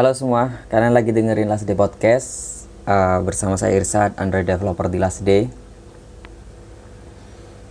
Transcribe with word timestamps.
Halo 0.00 0.16
semua, 0.16 0.64
kalian 0.72 0.96
lagi 0.96 1.12
dengerin 1.12 1.44
Last 1.44 1.68
Day 1.68 1.76
Podcast 1.76 2.28
uh, 2.88 3.20
bersama 3.20 3.60
saya 3.60 3.76
Irsad, 3.76 4.16
Android 4.16 4.48
Developer 4.48 4.88
di 4.88 4.96
Last 4.96 5.20
Day. 5.28 5.52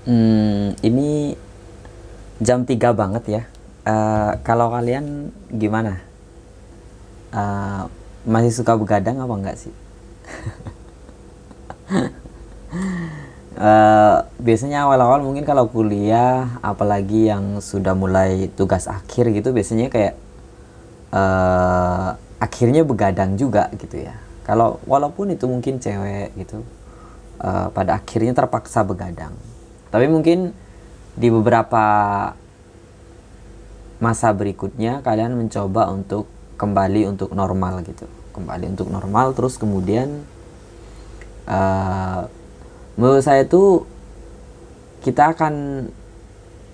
Hmm, 0.06 0.78
ini 0.86 1.34
jam 2.38 2.70
3 2.70 2.94
banget 2.94 3.24
ya. 3.26 3.42
Uh, 3.82 4.38
kalau 4.46 4.70
kalian 4.70 5.34
gimana? 5.50 6.06
Uh, 7.34 7.90
masih 8.30 8.54
suka 8.54 8.78
begadang 8.78 9.18
apa 9.18 9.34
enggak 9.34 9.58
sih? 9.58 9.74
Uh, 13.60 14.24
biasanya 14.40 14.88
awal-awal 14.88 15.20
mungkin 15.20 15.44
kalau 15.44 15.68
kuliah 15.68 16.48
apalagi 16.64 17.28
yang 17.28 17.60
sudah 17.60 17.92
mulai 17.92 18.48
tugas 18.56 18.88
akhir 18.88 19.36
gitu 19.36 19.52
biasanya 19.52 19.92
kayak 19.92 20.16
uh, 21.14 22.16
akhirnya 22.40 22.82
begadang 22.88 23.36
juga 23.36 23.70
gitu 23.76 24.00
ya. 24.00 24.16
Kalau 24.48 24.82
walaupun 24.90 25.30
itu 25.30 25.46
mungkin 25.46 25.78
cewek 25.78 26.34
gitu 26.40 26.66
uh, 27.44 27.70
pada 27.70 28.02
akhirnya 28.02 28.34
terpaksa 28.34 28.82
begadang. 28.82 29.36
Tapi 29.90 30.06
mungkin 30.10 30.54
di 31.14 31.28
beberapa 31.30 31.86
masa 34.00 34.32
berikutnya 34.32 35.04
kalian 35.04 35.36
mencoba 35.36 35.92
untuk 35.92 36.26
kembali 36.56 37.10
untuk 37.12 37.36
normal 37.36 37.84
gitu. 37.86 38.08
Kembali 38.34 38.72
untuk 38.72 38.88
normal 38.88 39.36
terus 39.36 39.60
kemudian 39.60 40.24
uh, 41.50 42.26
menurut 42.96 43.22
saya 43.26 43.44
itu 43.44 43.84
kita 45.04 45.36
akan 45.36 45.88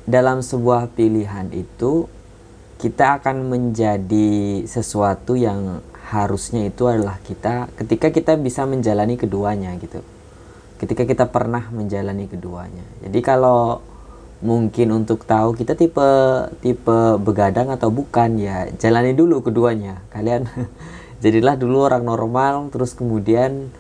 dalam 0.05 0.45
sebuah 0.45 0.93
pilihan 0.93 1.49
itu 1.49 2.05
kita 2.75 3.21
akan 3.21 3.47
menjadi 3.47 4.63
sesuatu 4.67 5.39
yang 5.39 5.79
harusnya 6.05 6.69
itu 6.69 6.85
adalah 6.85 7.17
kita 7.25 7.71
ketika 7.81 8.13
kita 8.13 8.33
bisa 8.37 8.67
menjalani 8.67 9.15
keduanya 9.17 9.73
gitu. 9.79 10.03
Ketika 10.75 11.07
kita 11.07 11.31
pernah 11.31 11.71
menjalani 11.71 12.27
keduanya. 12.27 12.83
Jadi 12.99 13.19
kalau 13.23 13.79
mungkin 14.43 14.91
untuk 14.91 15.23
tahu 15.23 15.55
kita 15.55 15.73
tipe 15.73 16.09
tipe 16.59 16.99
begadang 17.23 17.71
atau 17.71 17.87
bukan 17.89 18.37
ya 18.37 18.67
jalani 18.75 19.15
dulu 19.15 19.39
keduanya. 19.41 20.03
Kalian 20.11 20.45
jadilah 21.23 21.55
dulu 21.55 21.87
orang 21.87 22.03
normal 22.03 22.69
terus 22.69 22.91
kemudian 22.93 23.71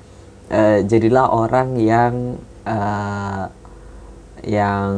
uh, 0.49 0.79
jadilah 0.87 1.29
orang 1.29 1.75
yang 1.77 2.39
uh, 2.63 3.51
yang 4.41 4.89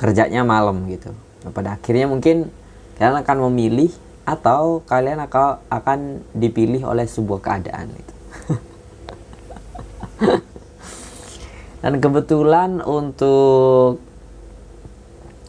kerjanya 0.00 0.42
malam 0.42 0.88
gitu. 0.88 1.12
Nah, 1.44 1.52
pada 1.52 1.76
akhirnya 1.76 2.08
mungkin 2.08 2.48
kalian 3.00 3.24
akan 3.24 3.48
memilih 3.48 3.88
atau 4.28 4.84
kalian 4.84 5.24
akan 5.24 5.64
akan 5.72 6.20
dipilih 6.36 6.84
oleh 6.84 7.08
sebuah 7.08 7.40
keadaan 7.40 7.88
itu. 7.96 8.14
Dan 11.80 11.96
kebetulan 11.96 12.84
untuk 12.84 14.04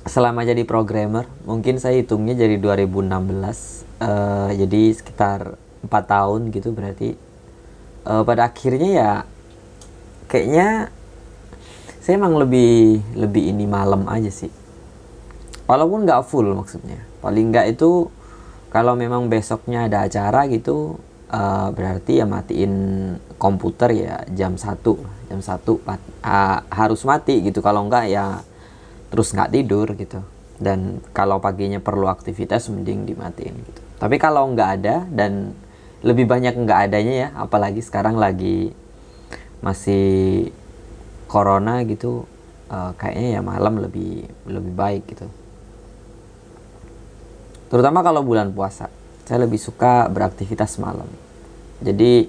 selama 0.07 0.47
jadi 0.47 0.63
programmer, 0.63 1.27
mungkin 1.43 1.75
saya 1.75 1.99
hitungnya 1.99 2.39
jadi 2.39 2.55
2016, 2.55 3.11
uh, 3.11 3.19
eh, 3.99 4.49
jadi 4.63 4.81
sekitar 4.95 5.59
empat 5.83 6.03
tahun 6.07 6.55
gitu 6.55 6.71
berarti. 6.71 7.19
Uh, 8.07 8.23
pada 8.23 8.47
akhirnya 8.47 8.89
ya 8.95 9.11
kayaknya 10.31 10.89
saya 11.99 12.15
emang 12.15 12.33
lebih 12.39 13.03
lebih 13.11 13.43
ini 13.51 13.67
malam 13.67 14.07
aja 14.07 14.31
sih. 14.31 14.49
Walaupun 15.67 16.07
nggak 16.07 16.23
full 16.31 16.47
maksudnya 16.55 17.10
paling 17.21 17.53
nggak 17.53 17.77
itu 17.77 18.09
kalau 18.73 18.97
memang 18.97 19.29
besoknya 19.29 19.87
ada 19.87 20.07
acara 20.07 20.47
gitu 20.49 20.97
uh, 21.31 21.69
berarti 21.71 22.19
ya 22.19 22.25
matiin 22.27 22.73
komputer 23.39 23.89
ya 23.95 24.15
jam 24.31 24.59
satu 24.59 24.99
jam 25.31 25.39
satu 25.39 25.79
uh, 25.87 26.59
harus 26.67 27.01
mati 27.07 27.39
gitu. 27.39 27.63
Kalau 27.63 27.87
enggak 27.87 28.11
ya 28.11 28.43
terus 29.07 29.31
nggak 29.31 29.51
tidur 29.55 29.87
gitu. 29.95 30.19
Dan 30.61 31.01
kalau 31.15 31.41
paginya 31.41 31.81
perlu 31.81 32.05
aktivitas 32.11 32.69
mending 32.69 33.07
dimatiin 33.07 33.55
gitu. 33.65 33.81
Tapi 33.97 34.15
kalau 34.19 34.51
nggak 34.51 34.69
ada 34.81 35.07
dan 35.09 35.55
lebih 36.01 36.25
banyak 36.25 36.57
nggak 36.57 36.89
adanya 36.89 37.13
ya 37.13 37.29
apalagi 37.37 37.81
sekarang 37.81 38.17
lagi 38.17 38.73
masih 39.61 40.49
corona 41.29 41.85
gitu 41.85 42.25
uh, 42.73 42.91
kayaknya 42.97 43.37
ya 43.37 43.41
malam 43.45 43.77
lebih 43.77 44.25
lebih 44.49 44.73
baik 44.73 45.03
gitu 45.13 45.29
terutama 47.71 48.03
kalau 48.03 48.21
bulan 48.21 48.51
puasa 48.51 48.91
saya 49.23 49.47
lebih 49.47 49.57
suka 49.57 50.11
beraktivitas 50.11 50.75
malam 50.77 51.07
jadi 51.79 52.27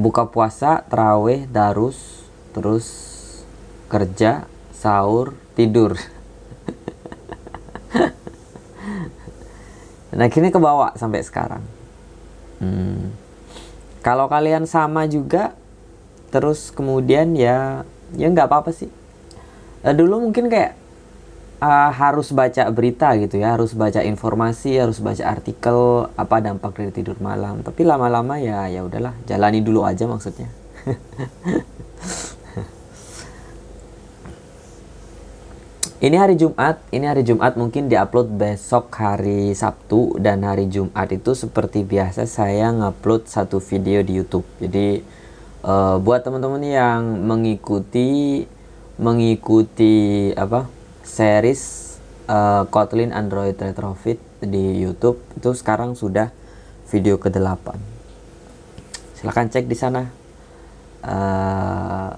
buka 0.00 0.24
puasa 0.26 0.80
teraweh 0.88 1.44
darus 1.46 2.24
terus 2.56 2.88
kerja 3.92 4.48
sahur 4.72 5.36
tidur 5.52 5.94
dan 10.10 10.18
akhirnya 10.24 10.48
kebawa 10.48 10.96
sampai 10.96 11.20
sekarang 11.20 11.76
Hmm. 12.60 13.12
Kalau 14.00 14.30
kalian 14.30 14.64
sama 14.64 15.04
juga, 15.10 15.52
terus 16.32 16.72
kemudian 16.72 17.36
ya 17.36 17.84
ya 18.14 18.26
nggak 18.30 18.48
apa-apa 18.48 18.70
sih. 18.72 18.88
Uh, 19.84 19.92
dulu 19.92 20.30
mungkin 20.30 20.48
kayak 20.48 20.78
uh, 21.60 21.90
harus 21.92 22.32
baca 22.32 22.68
berita 22.72 23.14
gitu 23.20 23.40
ya, 23.40 23.56
harus 23.56 23.72
baca 23.72 24.00
informasi, 24.04 24.76
harus 24.76 24.98
baca 25.00 25.24
artikel 25.24 26.10
apa 26.16 26.36
dampak 26.42 26.72
dari 26.76 26.92
tidur 26.92 27.16
malam. 27.20 27.64
Tapi 27.64 27.82
lama-lama 27.84 28.36
ya 28.40 28.68
ya 28.68 28.84
udahlah, 28.84 29.14
jalani 29.24 29.60
dulu 29.64 29.84
aja 29.84 30.04
maksudnya. 30.04 30.48
Ini 35.96 36.12
hari 36.20 36.36
Jumat, 36.36 36.76
ini 36.92 37.08
hari 37.08 37.24
Jumat 37.24 37.56
mungkin 37.56 37.88
diupload 37.88 38.36
besok 38.36 38.92
hari 39.00 39.56
Sabtu 39.56 40.20
dan 40.20 40.44
hari 40.44 40.68
Jumat 40.68 41.08
itu 41.08 41.32
seperti 41.32 41.88
biasa 41.88 42.28
saya 42.28 42.68
ngupload 42.68 43.24
satu 43.24 43.64
video 43.64 44.04
di 44.04 44.20
YouTube. 44.20 44.44
Jadi 44.60 45.00
uh, 45.64 45.96
buat 45.96 46.20
teman-teman 46.20 46.60
yang 46.60 47.00
mengikuti 47.24 48.44
mengikuti 49.00 50.30
apa 50.36 50.68
series 51.06 51.94
uh, 52.26 52.66
Kotlin 52.66 53.14
Android 53.14 53.54
Retrofit 53.54 54.18
di 54.42 54.82
YouTube 54.82 55.22
itu 55.38 55.54
sekarang 55.54 55.94
sudah 55.94 56.34
video 56.90 57.16
ke-8. 57.16 57.78
Silahkan 59.16 59.46
cek 59.46 59.70
di 59.70 59.76
sana. 59.78 60.10
Uh, 61.06 62.10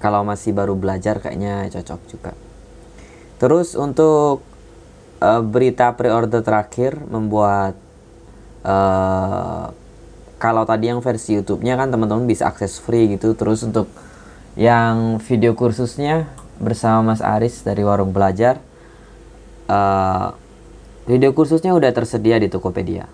kalau 0.00 0.24
masih 0.24 0.56
baru 0.56 0.72
belajar 0.72 1.20
kayaknya 1.20 1.68
cocok 1.68 2.00
juga. 2.08 2.32
Terus 3.36 3.76
untuk 3.76 4.40
uh, 5.20 5.42
berita 5.44 5.92
pre-order 5.92 6.40
terakhir 6.40 6.96
membuat 6.96 7.76
uh, 8.64 9.68
kalau 10.40 10.64
tadi 10.64 10.88
yang 10.88 11.04
versi 11.04 11.36
YouTube-nya 11.36 11.76
kan 11.76 11.92
teman-teman 11.92 12.24
bisa 12.24 12.48
akses 12.48 12.80
free 12.80 13.12
gitu. 13.12 13.36
Terus 13.36 13.60
untuk 13.60 13.92
yang 14.56 15.20
video 15.20 15.52
kursusnya 15.52 16.39
bersama 16.60 17.12
Mas 17.12 17.24
Aris 17.24 17.64
dari 17.64 17.82
Warung 17.82 18.12
Belajar, 18.12 18.60
uh, 19.66 20.36
video 21.08 21.32
kursusnya 21.32 21.72
udah 21.72 21.90
tersedia 21.90 22.36
di 22.36 22.46
Tokopedia. 22.52 23.08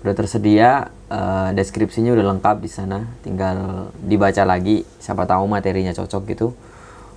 Udah 0.00 0.16
tersedia, 0.16 0.88
uh, 1.12 1.52
deskripsinya 1.52 2.16
udah 2.16 2.26
lengkap 2.34 2.56
di 2.64 2.70
sana. 2.72 3.04
Tinggal 3.20 3.92
dibaca 4.00 4.42
lagi, 4.48 4.88
siapa 4.98 5.28
tahu 5.28 5.44
materinya 5.44 5.92
cocok 5.92 6.22
gitu 6.32 6.56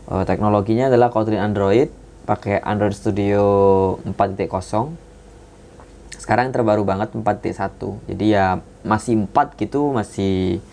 uh, 0.09 0.23
teknologinya 0.27 0.91
adalah 0.91 1.13
Kotlin 1.13 1.39
Android 1.39 1.87
pakai 2.23 2.63
Android 2.63 2.95
Studio 2.95 3.43
4.0 4.07 4.47
sekarang 6.15 6.55
terbaru 6.55 6.87
banget 6.87 7.11
4.1 7.11 8.07
jadi 8.07 8.25
ya 8.25 8.45
masih 8.87 9.27
4 9.27 9.59
gitu 9.59 9.91
masih 9.91 10.63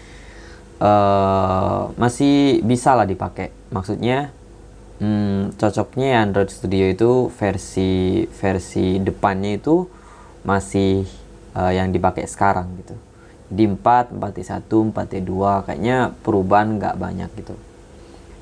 uh, 0.79 1.91
masih 1.99 2.63
bisa 2.63 2.95
lah 2.95 3.03
dipakai 3.07 3.51
maksudnya 3.75 4.31
hmm, 5.01 5.57
cocoknya 5.57 6.23
Android 6.23 6.53
Studio 6.53 6.85
itu 6.87 7.11
versi 7.35 8.23
versi 8.29 9.01
depannya 9.01 9.57
itu 9.57 9.89
masih 10.45 11.05
uh, 11.57 11.73
yang 11.73 11.91
dipakai 11.91 12.29
sekarang 12.29 12.69
gitu. 12.85 12.95
Di 13.51 13.67
4, 13.67 14.15
4.1, 14.15 14.71
4.2 14.71 15.67
kayaknya 15.67 16.15
perubahan 16.23 16.79
nggak 16.79 16.95
banyak 16.95 17.31
gitu. 17.35 17.59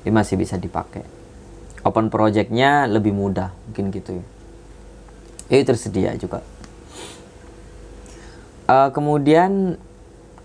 Ini 0.05 0.11
masih 0.13 0.37
bisa 0.37 0.55
dipakai. 0.59 1.01
Open 1.81 2.11
projectnya 2.11 2.85
lebih 2.85 3.15
mudah 3.15 3.55
mungkin 3.65 3.89
gitu 3.89 4.19
ya. 4.19 4.25
Ini 5.49 5.63
tersedia 5.65 6.13
juga. 6.19 6.45
Uh, 8.69 8.93
kemudian 8.93 9.81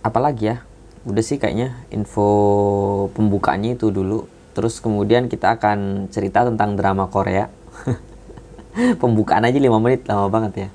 apalagi 0.01 0.57
ya? 0.57 0.65
Udah 1.05 1.21
sih 1.21 1.37
kayaknya 1.37 1.85
info 1.93 3.13
pembukaannya 3.13 3.77
itu 3.77 3.93
dulu 3.93 4.25
terus 4.55 4.79
kemudian 4.79 5.27
kita 5.27 5.59
akan 5.59 6.09
cerita 6.15 6.47
tentang 6.47 6.79
drama 6.79 7.11
Korea. 7.11 7.51
Pembukaan 9.03 9.47
aja 9.47 9.59
5 9.59 9.85
menit 9.85 10.07
lama 10.07 10.31
banget 10.31 10.53
ya. 10.67 10.69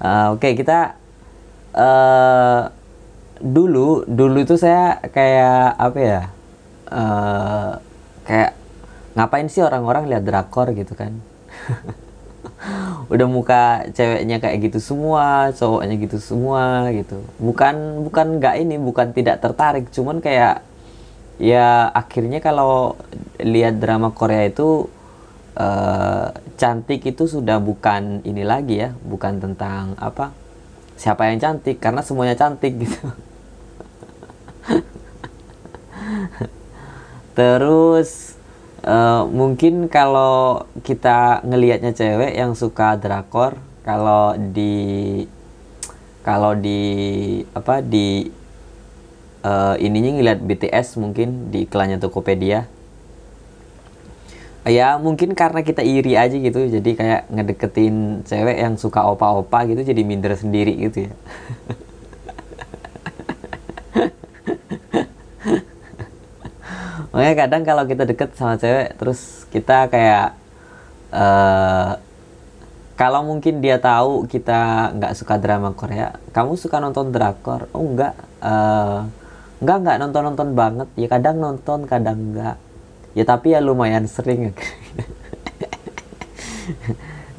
Uh, 0.00 0.26
oke 0.34 0.40
okay, 0.40 0.52
kita 0.56 0.96
uh, 1.76 2.72
dulu 3.42 4.08
dulu 4.08 4.38
itu 4.40 4.56
saya 4.56 4.96
kayak 5.12 5.76
apa 5.76 5.98
ya 6.00 6.20
uh, 6.88 7.70
kayak 8.24 8.56
ngapain 9.18 9.48
sih 9.50 9.60
orang-orang 9.60 10.08
lihat 10.08 10.24
drakor 10.24 10.70
gitu 10.72 10.94
kan? 10.94 11.18
Udah 13.12 13.26
muka 13.26 13.90
ceweknya 13.92 14.38
kayak 14.38 14.70
gitu 14.70 14.78
semua 14.78 15.50
cowoknya 15.52 15.94
gitu 15.98 16.18
semua 16.22 16.88
gitu. 16.94 17.20
Bukan 17.42 18.06
bukan 18.06 18.38
nggak 18.38 18.54
ini 18.62 18.76
bukan 18.78 19.10
tidak 19.12 19.42
tertarik 19.42 19.90
cuman 19.90 20.22
kayak 20.22 20.62
ya 21.40 21.88
akhirnya 21.88 22.44
kalau 22.44 23.00
lihat 23.40 23.80
drama 23.80 24.12
Korea 24.12 24.44
itu 24.44 24.92
uh, 25.56 26.28
cantik 26.60 27.00
itu 27.08 27.24
sudah 27.24 27.56
bukan 27.56 28.20
ini 28.28 28.44
lagi 28.44 28.84
ya 28.84 28.92
bukan 29.00 29.40
tentang 29.40 29.96
apa 29.96 30.36
siapa 31.00 31.32
yang 31.32 31.40
cantik 31.40 31.80
karena 31.80 32.04
semuanya 32.04 32.36
cantik 32.36 32.76
gitu. 32.76 33.08
Terus 37.40 38.36
uh, 38.84 39.24
mungkin 39.24 39.88
kalau 39.88 40.68
kita 40.84 41.40
ngelihatnya 41.48 41.96
cewek 41.96 42.36
yang 42.36 42.52
suka 42.52 43.00
drakor 43.00 43.56
kalau 43.80 44.36
di 44.36 45.24
kalau 46.20 46.52
di 46.52 46.84
apa 47.56 47.80
di 47.80 48.28
uh, 49.44 49.74
ininya 49.80 50.10
ngeliat 50.16 50.40
BTS 50.40 50.96
mungkin 51.00 51.52
di 51.52 51.64
iklannya 51.68 52.00
Tokopedia. 52.00 52.68
Ya 54.68 55.00
mungkin 55.00 55.32
karena 55.32 55.64
kita 55.64 55.80
iri 55.80 56.20
aja 56.20 56.36
gitu 56.36 56.68
jadi 56.68 56.90
kayak 56.92 57.32
ngedeketin 57.32 58.20
cewek 58.28 58.60
yang 58.60 58.76
suka 58.76 59.08
opa-opa 59.08 59.64
gitu 59.64 59.80
jadi 59.80 60.04
minder 60.04 60.36
sendiri 60.36 60.76
gitu 60.76 61.08
ya. 61.08 61.12
Makanya 67.10 67.34
kadang 67.40 67.62
kalau 67.64 67.88
kita 67.88 68.04
deket 68.04 68.36
sama 68.36 68.60
cewek 68.60 68.94
terus 69.00 69.48
kita 69.48 69.88
kayak 69.88 70.36
uh, 71.10 71.96
kalau 73.00 73.24
mungkin 73.24 73.64
dia 73.64 73.80
tahu 73.80 74.28
kita 74.28 74.92
nggak 74.92 75.16
suka 75.16 75.40
drama 75.40 75.72
Korea 75.72 76.20
kamu 76.36 76.60
suka 76.60 76.84
nonton 76.84 77.08
drakor? 77.10 77.64
Oh 77.72 77.80
enggak. 77.80 78.12
Uh, 78.44 79.08
enggak 79.60 79.76
enggak 79.84 79.96
nonton 80.00 80.22
nonton 80.32 80.48
banget. 80.56 80.88
Ya 80.96 81.06
kadang 81.08 81.36
nonton 81.38 81.84
kadang 81.84 82.18
enggak 82.32 82.56
ya 83.14 83.24
tapi 83.26 83.54
ya 83.54 83.60
lumayan 83.62 84.06
sering. 84.06 84.54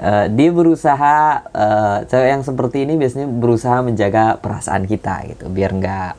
Uh, 0.02 0.28
dia 0.36 0.50
berusaha 0.52 1.46
uh, 1.56 1.98
cewek 2.08 2.30
yang 2.36 2.44
seperti 2.44 2.84
ini 2.84 3.00
biasanya 3.00 3.28
berusaha 3.30 3.80
menjaga 3.80 4.36
perasaan 4.42 4.84
kita 4.84 5.24
gitu 5.32 5.46
biar 5.48 5.72
nggak 5.72 6.14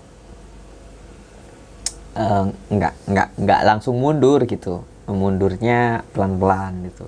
uh, 2.16 2.44
nggak 2.72 2.94
nggak 3.08 3.28
nggak 3.37 3.60
langsung 3.66 4.00
mundur 4.00 4.44
gitu. 4.48 4.84
Mundurnya 5.12 6.06
pelan 6.14 6.40
pelan 6.40 6.88
gitu. 6.88 7.05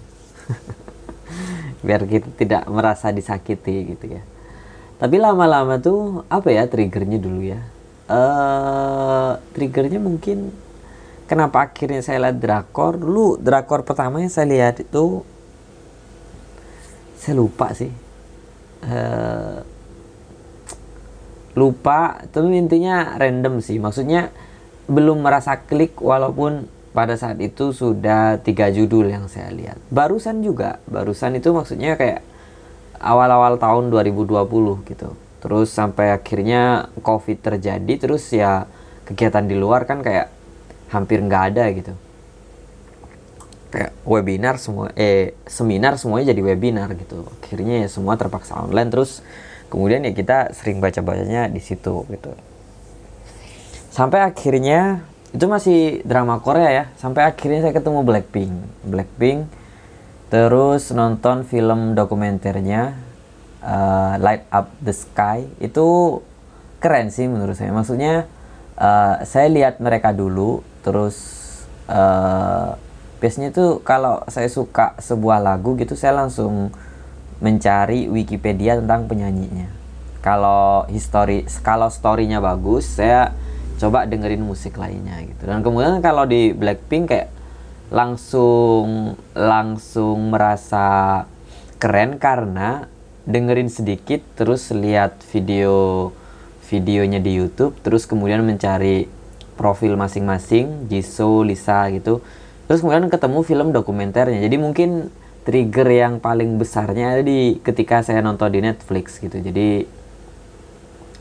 Biar 1.86 2.04
kita 2.04 2.28
tidak 2.36 2.62
merasa 2.68 3.08
disakiti 3.14 3.96
gitu 3.96 4.18
ya. 4.18 4.22
Tapi 5.00 5.16
lama-lama 5.16 5.80
tuh 5.80 6.26
apa 6.28 6.52
ya 6.52 6.68
triggernya 6.68 7.16
dulu 7.16 7.40
ya 7.40 7.64
uh, 8.08 9.40
triggernya 9.56 10.00
mungkin 10.00 10.52
kenapa 11.24 11.70
akhirnya 11.70 12.04
saya 12.04 12.28
lihat 12.28 12.40
drakor? 12.40 13.00
Dulu 13.00 13.40
drakor 13.40 13.84
pertama 13.84 14.20
yang 14.20 14.32
saya 14.32 14.48
lihat 14.48 14.84
itu 14.84 15.24
saya 17.16 17.34
lupa 17.36 17.72
sih. 17.72 17.92
Uh, 18.84 19.64
lupa 21.56 22.20
itu 22.26 22.38
intinya 22.52 23.16
random 23.16 23.64
sih. 23.64 23.80
Maksudnya 23.80 24.28
belum 24.84 25.24
merasa 25.24 25.56
klik 25.64 25.96
walaupun 26.04 26.68
pada 26.94 27.18
saat 27.18 27.40
itu 27.42 27.74
sudah 27.74 28.38
tiga 28.44 28.68
judul 28.70 29.08
yang 29.08 29.26
saya 29.26 29.50
lihat. 29.50 29.80
Barusan 29.88 30.44
juga 30.44 30.78
barusan 30.86 31.40
itu 31.40 31.50
maksudnya 31.50 31.96
kayak 31.96 32.22
awal-awal 33.00 33.58
tahun 33.58 33.90
2020 33.90 34.88
gitu 34.88 35.23
terus 35.44 35.68
sampai 35.68 36.08
akhirnya 36.08 36.88
covid 37.04 37.36
terjadi 37.44 37.94
terus 38.00 38.32
ya 38.32 38.64
kegiatan 39.04 39.44
di 39.44 39.52
luar 39.52 39.84
kan 39.84 40.00
kayak 40.00 40.32
hampir 40.88 41.20
nggak 41.20 41.44
ada 41.52 41.68
gitu. 41.76 41.92
Kayak 43.68 43.92
webinar 44.08 44.56
semua 44.56 44.88
eh 44.96 45.36
seminar 45.44 46.00
semuanya 46.00 46.32
jadi 46.32 46.40
webinar 46.40 46.96
gitu. 46.96 47.28
Akhirnya 47.44 47.84
ya 47.84 47.88
semua 47.92 48.16
terpaksa 48.16 48.56
online 48.56 48.88
terus 48.88 49.20
kemudian 49.68 50.00
ya 50.08 50.16
kita 50.16 50.56
sering 50.56 50.80
baca 50.80 51.04
bacanya 51.04 51.52
di 51.52 51.60
situ 51.60 52.08
gitu. 52.08 52.32
Sampai 53.92 54.24
akhirnya 54.24 55.04
itu 55.36 55.44
masih 55.44 56.00
drama 56.08 56.40
Korea 56.40 56.72
ya 56.72 56.84
sampai 56.96 57.28
akhirnya 57.28 57.68
saya 57.68 57.76
ketemu 57.76 58.00
Blackpink. 58.00 58.52
Blackpink 58.88 59.44
terus 60.32 60.88
nonton 60.88 61.44
film 61.44 61.92
dokumenternya 61.92 62.96
uh, 63.64 64.14
Light 64.20 64.44
Up 64.52 64.70
the 64.84 64.92
Sky. 64.92 65.48
Itu 65.58 66.20
keren 66.78 67.08
sih 67.08 67.26
menurut 67.26 67.56
saya. 67.56 67.72
Maksudnya 67.72 68.28
uh, 68.76 69.24
saya 69.24 69.48
lihat 69.48 69.80
mereka 69.80 70.12
dulu 70.12 70.60
terus 70.84 71.16
uh, 71.88 72.76
biasanya 73.18 73.56
tuh 73.56 73.80
kalau 73.80 74.20
saya 74.28 74.52
suka 74.52 74.92
sebuah 75.00 75.40
lagu 75.40 75.80
gitu 75.80 75.96
saya 75.96 76.12
langsung 76.12 76.68
mencari 77.40 78.06
Wikipedia 78.12 78.76
tentang 78.78 79.08
penyanyinya. 79.08 79.72
Kalau 80.20 80.84
history 80.92 81.48
kalau 81.64 81.88
storynya 81.88 82.40
bagus 82.40 83.00
saya 83.00 83.32
coba 83.80 84.04
dengerin 84.04 84.44
musik 84.44 84.76
lainnya 84.76 85.24
gitu. 85.24 85.48
Dan 85.48 85.64
kemudian 85.64 86.04
kalau 86.04 86.28
di 86.28 86.52
Blackpink 86.52 87.10
kayak 87.10 87.28
langsung 87.92 89.16
langsung 89.36 90.32
merasa 90.32 91.24
keren 91.76 92.16
karena 92.16 92.88
dengerin 93.24 93.72
sedikit 93.72 94.20
terus 94.36 94.68
lihat 94.72 95.20
video 95.32 96.10
videonya 96.68 97.20
di 97.20 97.40
YouTube 97.40 97.76
terus 97.80 98.04
kemudian 98.04 98.44
mencari 98.44 99.08
profil 99.54 99.94
masing-masing 99.94 100.90
Jisoo, 100.90 101.46
Lisa 101.46 101.86
gitu. 101.94 102.20
Terus 102.66 102.82
kemudian 102.82 103.06
ketemu 103.08 103.40
film 103.46 103.68
dokumenternya. 103.70 104.42
Jadi 104.42 104.56
mungkin 104.58 105.08
trigger 105.46 105.88
yang 105.88 106.18
paling 106.18 106.58
besarnya 106.58 107.16
ada 107.16 107.22
di 107.22 107.60
ketika 107.62 108.02
saya 108.02 108.20
nonton 108.20 108.50
di 108.50 108.60
Netflix 108.64 109.22
gitu. 109.22 109.38
Jadi 109.38 109.86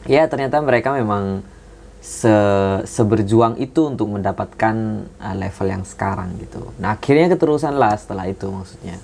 ya 0.10 0.27
ternyata 0.27 0.60
mereka 0.60 0.91
memang 0.95 1.45
se 2.03 2.36
seberjuang 2.83 3.55
itu 3.63 3.88
untuk 3.88 4.12
mendapatkan 4.12 5.07
uh, 5.24 5.36
level 5.36 5.67
yang 5.72 5.83
sekarang 5.88 6.36
gitu. 6.41 6.75
Nah 6.81 7.00
akhirnya 7.00 7.31
keterusan 7.31 7.79
lah 7.79 7.95
setelah 7.95 8.27
itu 8.27 8.48
maksudnya 8.51 9.00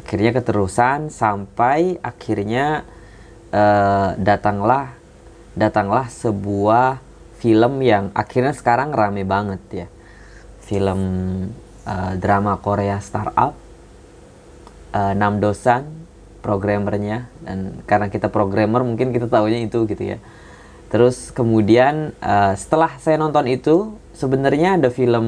akhirnya 0.00 0.32
keterusan 0.32 1.12
sampai 1.12 2.00
akhirnya 2.00 2.88
uh, 3.52 4.16
datanglah 4.16 4.96
datanglah 5.52 6.08
sebuah 6.08 7.04
film 7.40 7.84
yang 7.84 8.08
akhirnya 8.16 8.56
sekarang 8.56 8.92
rame 8.96 9.28
banget 9.28 9.62
ya. 9.72 9.86
Film 10.64 11.00
uh, 11.84 12.12
drama 12.16 12.56
Korea 12.60 12.96
startup 13.00 13.56
uh, 14.96 15.12
Nam 15.16 15.40
Dosan 15.40 15.88
programmernya. 16.40 17.28
Dan 17.44 17.84
karena 17.84 18.08
kita 18.08 18.32
programmer 18.32 18.84
mungkin 18.84 19.12
kita 19.12 19.28
tahunya 19.28 19.68
itu 19.68 19.84
gitu 19.84 20.16
ya. 20.16 20.18
Terus 20.92 21.30
kemudian 21.30 22.12
uh, 22.20 22.52
setelah 22.56 22.96
saya 23.00 23.16
nonton 23.16 23.46
itu 23.48 23.94
sebenarnya 24.16 24.76
ada 24.76 24.88
film 24.92 25.26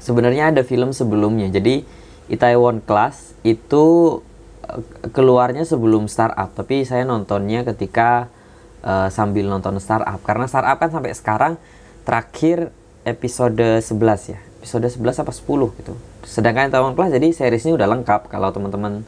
sebenarnya 0.00 0.54
ada 0.54 0.62
film 0.64 0.94
sebelumnya. 0.96 1.50
Jadi 1.52 1.82
Itaewon 2.26 2.82
Class 2.82 3.38
itu 3.46 4.18
keluarnya 5.14 5.62
sebelum 5.62 6.10
startup 6.10 6.50
tapi 6.58 6.82
saya 6.82 7.06
nontonnya 7.06 7.62
ketika 7.62 8.26
uh, 8.82 9.08
sambil 9.10 9.46
nonton 9.46 9.78
startup. 9.78 10.18
Karena 10.22 10.46
startup 10.50 10.78
kan 10.78 10.90
sampai 10.90 11.12
sekarang 11.14 11.52
terakhir 12.06 12.70
episode 13.06 13.82
11 13.82 14.32
ya. 14.34 14.38
Episode 14.62 14.90
11 14.90 15.22
apa 15.22 15.32
10 15.32 15.78
gitu. 15.82 15.94
Sedangkan 16.26 16.70
tahun 16.70 16.98
kelas 16.98 17.14
jadi 17.14 17.28
seriesnya 17.30 17.78
udah 17.78 17.86
lengkap 17.86 18.26
kalau 18.30 18.50
teman-teman 18.50 19.06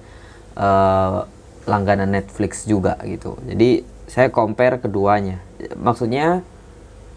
uh, 0.54 1.26
langganan 1.66 2.10
Netflix 2.10 2.66
juga 2.66 2.98
gitu. 3.02 3.34
Jadi 3.46 3.82
saya 4.06 4.30
compare 4.30 4.78
keduanya. 4.78 5.42
Maksudnya 5.74 6.46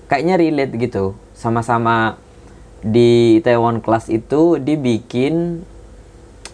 kayaknya 0.10 0.36
relate 0.42 0.74
gitu. 0.82 1.14
Sama-sama 1.38 2.18
di 2.82 3.38
Taiwan 3.46 3.80
Class 3.80 4.10
itu 4.10 4.58
dibikin 4.58 5.64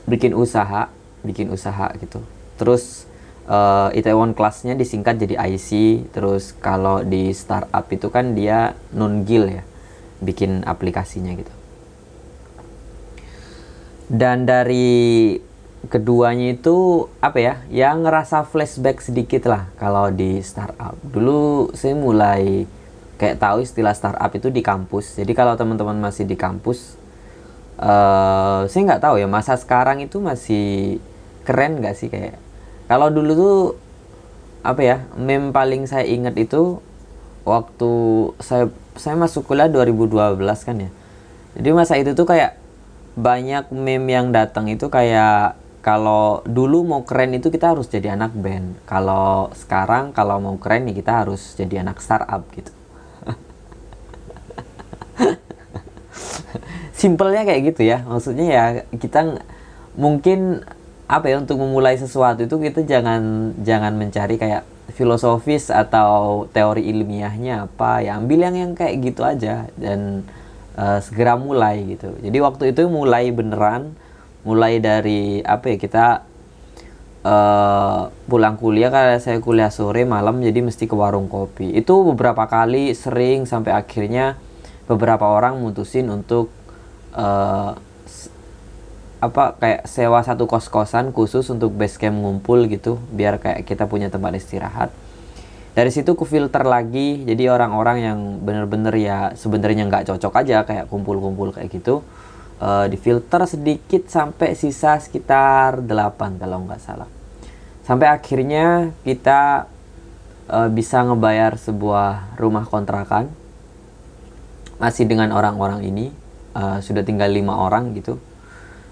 bikin 0.08 0.32
usaha 0.34 0.90
bikin 1.28 1.52
usaha 1.52 1.92
gitu. 2.00 2.24
Terus 2.56 3.04
uh, 3.52 3.92
Itaewon 3.92 4.32
kelasnya 4.32 4.74
disingkat 4.74 5.20
jadi 5.20 5.36
IC 5.52 5.70
terus 6.16 6.56
kalau 6.58 7.04
di 7.04 7.36
startup 7.36 7.86
itu 7.92 8.08
kan 8.08 8.32
dia 8.32 8.74
non 8.96 9.28
gil 9.28 9.52
ya 9.52 9.64
bikin 10.24 10.64
aplikasinya 10.64 11.36
gitu. 11.36 11.54
Dan 14.08 14.48
dari 14.48 15.36
keduanya 15.92 16.56
itu 16.56 17.06
apa 17.20 17.38
ya 17.38 17.54
yang 17.70 18.08
ngerasa 18.08 18.48
flashback 18.48 19.04
sedikit 19.04 19.52
lah 19.52 19.68
kalau 19.76 20.08
di 20.10 20.40
startup. 20.40 20.96
Dulu 21.04 21.72
saya 21.76 21.94
mulai 21.94 22.64
kayak 23.20 23.42
tahu 23.42 23.66
istilah 23.68 23.92
startup 23.92 24.32
itu 24.32 24.48
di 24.48 24.64
kampus. 24.64 25.20
Jadi 25.20 25.32
kalau 25.36 25.60
teman-teman 25.60 26.00
masih 26.00 26.24
di 26.24 26.40
kampus 26.40 26.96
uh, 27.78 28.68
saya 28.70 28.82
nggak 28.84 29.04
tahu 29.04 29.16
ya 29.22 29.28
masa 29.30 29.58
sekarang 29.58 30.04
itu 30.04 30.22
masih 30.22 30.98
keren 31.48 31.82
nggak 31.82 31.96
sih 31.96 32.12
kayak 32.12 32.38
kalau 32.92 33.10
dulu 33.10 33.32
tuh 33.34 33.58
apa 34.62 34.82
ya 34.84 34.98
meme 35.16 35.56
paling 35.56 35.88
saya 35.88 36.04
ingat 36.04 36.36
itu 36.36 36.84
waktu 37.48 37.92
saya 38.44 38.68
saya 39.00 39.16
masuk 39.16 39.48
kuliah 39.48 39.72
2012 39.72 40.36
kan 40.68 40.76
ya 40.76 40.92
jadi 41.56 41.70
masa 41.72 41.96
itu 41.96 42.12
tuh 42.14 42.28
kayak 42.28 42.60
banyak 43.18 43.74
meme 43.74 44.14
yang 44.14 44.30
datang 44.30 44.70
itu 44.70 44.94
kayak 44.94 45.58
kalau 45.88 46.44
dulu 46.44 46.84
mau 46.84 47.08
keren 47.08 47.40
itu 47.40 47.48
kita 47.48 47.72
harus 47.72 47.88
jadi 47.88 48.20
anak 48.20 48.36
band. 48.36 48.76
Kalau 48.84 49.56
sekarang 49.56 50.12
kalau 50.12 50.36
mau 50.44 50.60
keren 50.60 50.84
nih 50.84 51.00
kita 51.00 51.24
harus 51.24 51.56
jadi 51.56 51.80
anak 51.80 52.04
startup 52.04 52.44
gitu. 52.52 52.76
Simpelnya 56.98 57.46
kayak 57.46 57.62
gitu 57.74 57.82
ya. 57.86 58.02
Maksudnya 58.04 58.46
ya 58.50 58.66
kita 58.98 59.38
mungkin 59.94 60.66
apa 61.08 61.30
ya 61.30 61.40
untuk 61.40 61.62
memulai 61.62 61.96
sesuatu 61.96 62.44
itu 62.44 62.56
kita 62.60 62.84
jangan 62.84 63.54
jangan 63.64 63.96
mencari 63.96 64.36
kayak 64.36 64.68
filosofis 64.92 65.72
atau 65.72 66.44
teori 66.52 66.84
ilmiahnya 66.92 67.72
apa 67.72 68.04
ya 68.04 68.20
ambil 68.20 68.44
yang 68.44 68.56
yang 68.60 68.72
kayak 68.76 69.00
gitu 69.00 69.24
aja 69.24 69.72
dan 69.80 70.26
uh, 70.76 71.00
segera 71.00 71.38
mulai 71.38 71.86
gitu. 71.96 72.12
Jadi 72.20 72.38
waktu 72.44 72.64
itu 72.76 72.90
mulai 72.92 73.30
beneran 73.32 73.96
mulai 74.48 74.80
dari 74.80 75.44
apa 75.44 75.76
ya 75.76 75.78
kita 75.78 76.06
uh, 77.28 78.08
pulang 78.32 78.56
kuliah 78.56 78.88
karena 78.88 79.20
saya 79.20 79.44
kuliah 79.44 79.68
sore 79.68 80.08
malam 80.08 80.40
jadi 80.40 80.64
mesti 80.64 80.88
ke 80.88 80.96
warung 80.96 81.28
kopi 81.28 81.76
itu 81.76 81.94
beberapa 82.16 82.48
kali 82.48 82.96
sering 82.96 83.44
sampai 83.44 83.76
akhirnya 83.76 84.40
beberapa 84.88 85.28
orang 85.28 85.60
mutusin 85.60 86.08
untuk 86.08 86.48
uh, 87.16 87.78
apa 89.18 89.44
kayak 89.58 89.90
sewa 89.90 90.22
satu 90.22 90.46
kos 90.46 90.70
kosan 90.70 91.10
khusus 91.10 91.48
untuk 91.50 91.74
base 91.74 91.98
camp 91.98 92.22
ngumpul 92.22 92.70
gitu 92.70 93.02
biar 93.10 93.42
kayak 93.42 93.66
kita 93.66 93.90
punya 93.90 94.14
tempat 94.14 94.38
istirahat 94.38 94.94
dari 95.74 95.90
situ 95.90 96.14
ku 96.14 96.26
filter 96.26 96.62
lagi 96.62 97.26
jadi 97.26 97.50
orang-orang 97.50 97.98
yang 98.02 98.20
bener-bener 98.46 98.94
ya 98.94 99.18
sebenarnya 99.34 99.90
nggak 99.90 100.06
cocok 100.14 100.34
aja 100.46 100.62
kayak 100.66 100.86
kumpul-kumpul 100.90 101.50
kayak 101.50 101.74
gitu 101.74 102.06
uh, 102.62 102.86
difilter 102.90 103.42
sedikit 103.46 104.10
sampai 104.10 104.58
sisa 104.58 104.98
sekitar 104.98 105.82
8 105.86 106.42
kalau 106.42 106.66
nggak 106.66 106.82
salah. 106.82 107.10
Sampai 107.86 108.12
akhirnya 108.12 108.92
kita 109.08 109.70
uh, 110.52 110.70
bisa 110.70 111.02
ngebayar 111.08 111.56
sebuah 111.56 112.36
rumah 112.36 112.68
kontrakan 112.68 113.32
masih 114.78 115.10
dengan 115.10 115.34
orang-orang 115.34 115.82
ini 115.88 116.14
uh, 116.58 116.78
sudah 116.82 117.06
tinggal 117.06 117.30
lima 117.30 117.54
orang 117.54 117.94
gitu. 117.94 118.18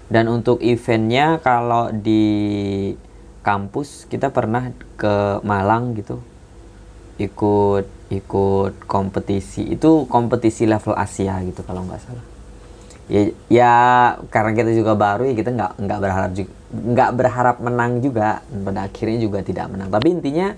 Dan 0.06 0.30
untuk 0.30 0.62
eventnya 0.62 1.42
kalau 1.42 1.90
di 1.90 2.94
kampus 3.42 4.06
kita 4.06 4.30
pernah 4.30 4.70
ke 4.94 5.42
Malang 5.42 5.98
gitu. 5.98 6.22
Ikut 7.18 7.90
ikut 8.14 8.86
kompetisi. 8.86 9.66
Itu 9.66 10.06
kompetisi 10.06 10.62
level 10.70 10.94
Asia 10.94 11.42
gitu 11.42 11.66
kalau 11.66 11.82
nggak 11.82 12.00
salah. 12.06 12.26
Ya 13.06 13.22
ya 13.50 13.74
karena 14.30 14.54
kita 14.54 14.70
juga 14.74 14.94
baru 14.94 15.30
ya 15.30 15.34
kita 15.34 15.50
nggak 15.54 15.72
nggak 15.78 16.00
berharap 16.02 16.30
juga 16.34 16.52
nggak 16.70 17.10
berharap 17.18 17.56
menang 17.58 17.92
juga. 17.98 18.46
Pada 18.46 18.86
akhirnya 18.86 19.18
juga 19.18 19.42
tidak 19.42 19.74
menang. 19.74 19.90
Tapi 19.90 20.06
intinya 20.14 20.54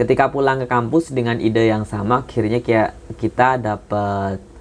ketika 0.00 0.32
pulang 0.32 0.64
ke 0.64 0.66
kampus 0.66 1.12
dengan 1.12 1.36
ide 1.36 1.68
yang 1.68 1.84
sama 1.84 2.24
akhirnya 2.24 2.64
kayak 2.64 2.96
kita 3.20 3.60
dapat 3.60 4.53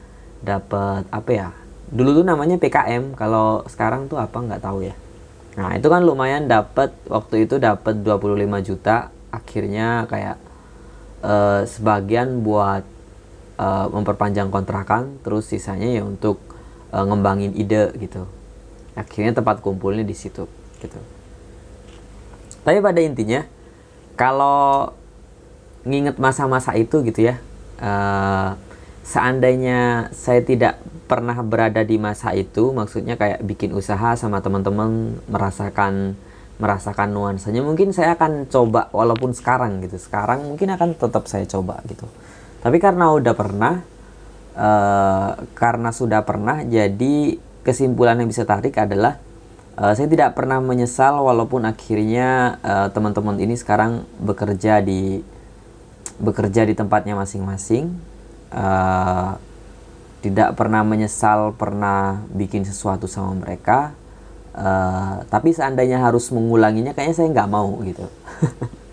dapat 0.44 1.08
apa 1.10 1.32
ya 1.32 1.50
dulu 1.94 2.20
tuh 2.22 2.26
namanya 2.26 2.60
PKM 2.60 3.16
kalau 3.16 3.64
sekarang 3.70 4.10
tuh 4.10 4.18
apa 4.18 4.34
nggak 4.34 4.66
tahu 4.66 4.90
ya. 4.90 4.96
Nah 5.54 5.78
itu 5.78 5.86
kan 5.86 6.02
lumayan 6.02 6.50
dapat 6.50 6.90
waktu 7.06 7.46
itu 7.46 7.62
dapat 7.62 8.02
25 8.02 8.42
juta 8.66 9.14
akhirnya 9.30 10.10
kayak 10.10 10.38
uh, 11.22 11.62
sebagian 11.70 12.42
buat 12.42 12.82
uh, 13.62 13.88
memperpanjang 13.94 14.50
kontrakan 14.50 15.22
terus 15.22 15.46
sisanya 15.46 15.86
ya 15.86 16.02
untuk 16.02 16.42
uh, 16.90 17.06
ngembangin 17.06 17.54
ide 17.54 17.94
gitu. 18.02 18.26
Akhirnya 18.98 19.38
tempat 19.38 19.62
kumpulnya 19.62 20.02
di 20.02 20.18
situ 20.18 20.50
gitu. 20.82 21.00
Tapi 22.66 22.82
pada 22.82 23.00
intinya 23.06 23.46
kalau 24.18 24.90
nginget 25.86 26.18
masa-masa 26.18 26.74
itu 26.74 27.06
gitu 27.06 27.30
ya 27.30 27.38
uh, 27.78 28.58
seandainya 29.04 30.10
saya 30.16 30.40
tidak 30.40 30.80
pernah 31.06 31.36
berada 31.44 31.84
di 31.84 32.00
masa 32.00 32.32
itu 32.32 32.72
maksudnya 32.72 33.20
kayak 33.20 33.44
bikin 33.44 33.76
usaha 33.76 34.16
sama 34.16 34.40
teman-teman 34.40 35.20
merasakan 35.28 36.16
merasakan 36.58 37.12
nuansanya 37.12 37.60
mungkin 37.60 37.92
saya 37.92 38.16
akan 38.16 38.48
coba 38.48 38.88
walaupun 38.96 39.36
sekarang 39.36 39.84
gitu. 39.84 40.00
Sekarang 40.00 40.48
mungkin 40.48 40.72
akan 40.72 40.96
tetap 40.96 41.28
saya 41.28 41.44
coba 41.44 41.84
gitu. 41.92 42.08
Tapi 42.64 42.80
karena 42.80 43.12
udah 43.12 43.34
pernah 43.36 43.84
uh, 44.56 45.32
karena 45.58 45.90
sudah 45.92 46.24
pernah 46.24 46.64
jadi 46.64 47.36
kesimpulan 47.68 48.16
yang 48.16 48.32
bisa 48.32 48.48
tarik 48.48 48.80
adalah 48.80 49.20
uh, 49.76 49.92
saya 49.92 50.08
tidak 50.08 50.38
pernah 50.38 50.64
menyesal 50.64 51.20
walaupun 51.20 51.68
akhirnya 51.68 52.60
uh, 52.64 52.88
teman-teman 52.94 53.42
ini 53.44 53.60
sekarang 53.60 54.08
bekerja 54.22 54.80
di 54.80 55.20
bekerja 56.22 56.64
di 56.64 56.78
tempatnya 56.78 57.18
masing-masing 57.18 58.13
uh, 58.54 59.36
tidak 60.24 60.56
pernah 60.56 60.88
menyesal 60.88 61.52
pernah 61.58 62.24
bikin 62.32 62.64
sesuatu 62.64 63.12
sama 63.12 63.36
mereka. 63.36 63.92
Uh, 64.54 65.26
tapi 65.34 65.50
seandainya 65.50 65.98
harus 65.98 66.30
mengulanginya 66.30 66.94
kayaknya 66.94 67.16
saya 67.18 67.28
nggak 67.34 67.50
mau 67.52 67.82
gitu. 67.82 68.06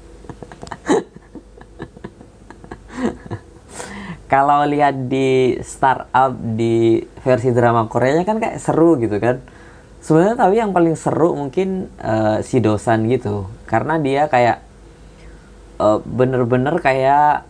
Kalau 4.30 4.62
lihat 4.62 5.10
di 5.10 5.58
startup 5.60 6.32
di 6.34 7.02
versi 7.26 7.50
drama 7.50 7.90
Koreanya 7.90 8.22
kan 8.22 8.38
kayak 8.38 8.62
seru 8.62 8.94
gitu 8.96 9.18
kan. 9.20 9.42
Sebenarnya 10.00 10.38
tapi 10.38 10.56
yang 10.56 10.72
paling 10.72 10.96
seru 10.96 11.36
mungkin 11.36 11.90
uh, 12.00 12.40
si 12.40 12.62
dosan 12.62 13.10
gitu. 13.10 13.50
Karena 13.68 13.98
dia 13.98 14.30
kayak 14.30 14.62
uh, 15.82 15.98
bener-bener 16.06 16.78
kayak 16.78 17.49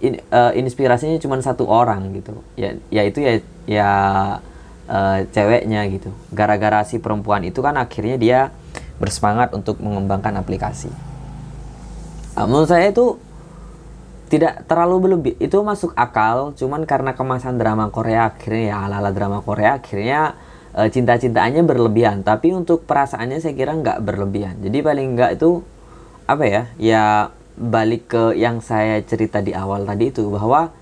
in, 0.00 0.20
uh, 0.30 0.52
inspirasinya 0.54 1.18
cuma 1.18 1.40
satu 1.40 1.66
orang 1.66 2.12
gitu. 2.16 2.38
Ya 2.54 2.76
yaitu 2.92 3.24
ya 3.24 3.34
ya 3.66 3.90
uh, 4.88 5.18
ceweknya 5.32 5.86
gitu. 5.90 6.10
Gara-gara 6.30 6.84
si 6.86 7.00
perempuan 7.02 7.42
itu 7.42 7.60
kan 7.60 7.76
akhirnya 7.76 8.16
dia 8.16 8.40
bersemangat 9.00 9.52
untuk 9.56 9.80
mengembangkan 9.82 10.36
aplikasi. 10.38 10.92
Uh, 12.36 12.46
menurut 12.48 12.70
saya 12.70 12.88
itu 12.92 13.18
tidak 14.32 14.64
terlalu 14.64 14.96
berlebih 15.04 15.34
itu 15.44 15.60
masuk 15.60 15.92
akal 15.92 16.56
cuman 16.56 16.88
karena 16.88 17.12
kemasan 17.12 17.60
drama 17.60 17.92
Korea 17.92 18.32
akhirnya 18.32 18.64
ya 18.72 18.76
ala-ala 18.88 19.12
drama 19.12 19.44
Korea 19.44 19.76
akhirnya 19.76 20.40
e, 20.72 20.88
cinta-cintaannya 20.88 21.60
berlebihan. 21.68 22.24
Tapi 22.24 22.56
untuk 22.56 22.88
perasaannya 22.88 23.44
saya 23.44 23.52
kira 23.52 23.76
nggak 23.76 24.00
berlebihan. 24.00 24.56
Jadi 24.64 24.78
paling 24.80 25.20
nggak 25.20 25.30
itu 25.36 25.60
apa 26.24 26.44
ya 26.48 26.62
ya 26.80 27.04
balik 27.56 28.12
ke 28.12 28.24
yang 28.36 28.64
saya 28.64 29.00
cerita 29.04 29.44
di 29.44 29.52
awal 29.52 29.84
tadi 29.84 30.08
itu 30.08 30.28
bahwa 30.32 30.72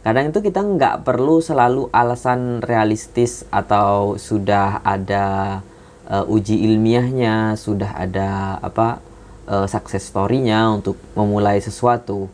kadang 0.00 0.32
itu 0.32 0.40
kita 0.40 0.60
nggak 0.64 1.04
perlu 1.04 1.44
selalu 1.44 1.92
alasan 1.92 2.64
realistis 2.64 3.44
atau 3.52 4.16
sudah 4.16 4.80
ada 4.84 5.60
uh, 6.08 6.24
uji 6.26 6.64
ilmiahnya 6.66 7.54
sudah 7.54 7.94
ada 7.96 8.58
apa 8.60 8.98
uh, 9.46 9.66
success 9.70 10.10
story-nya 10.10 10.72
untuk 10.72 10.98
memulai 11.14 11.62
sesuatu. 11.62 12.26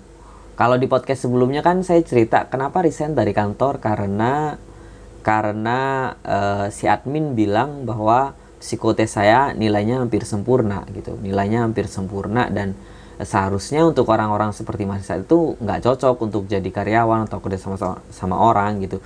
Kalau 0.57 0.81
di 0.81 0.89
podcast 0.89 1.29
sebelumnya 1.29 1.61
kan 1.61 1.85
saya 1.85 2.01
cerita 2.01 2.49
kenapa 2.49 2.81
resign 2.81 3.13
dari 3.13 3.37
kantor? 3.37 3.77
Karena 3.77 4.57
karena 5.21 6.13
uh, 6.23 6.67
si 6.73 6.87
admin 6.89 7.35
bilang 7.37 7.85
bahwa 7.85 8.33
psikotes 8.63 9.19
saya 9.19 9.53
nilainya 9.53 10.01
hampir 10.01 10.25
sempurna 10.25 10.87
gitu, 10.95 11.19
nilainya 11.21 11.67
hampir 11.67 11.91
sempurna 11.91 12.49
dan 12.49 12.73
seharusnya 13.23 13.87
untuk 13.89 14.05
orang-orang 14.13 14.53
seperti 14.53 14.85
Mas 14.85 15.09
itu 15.09 15.57
nggak 15.57 15.81
cocok 15.85 16.17
untuk 16.21 16.43
jadi 16.45 16.69
karyawan 16.69 17.25
atau 17.25 17.41
kerja 17.41 17.57
sama, 17.57 17.77
sama 17.81 17.97
sama 18.13 18.37
orang 18.37 18.83
gitu. 18.85 19.01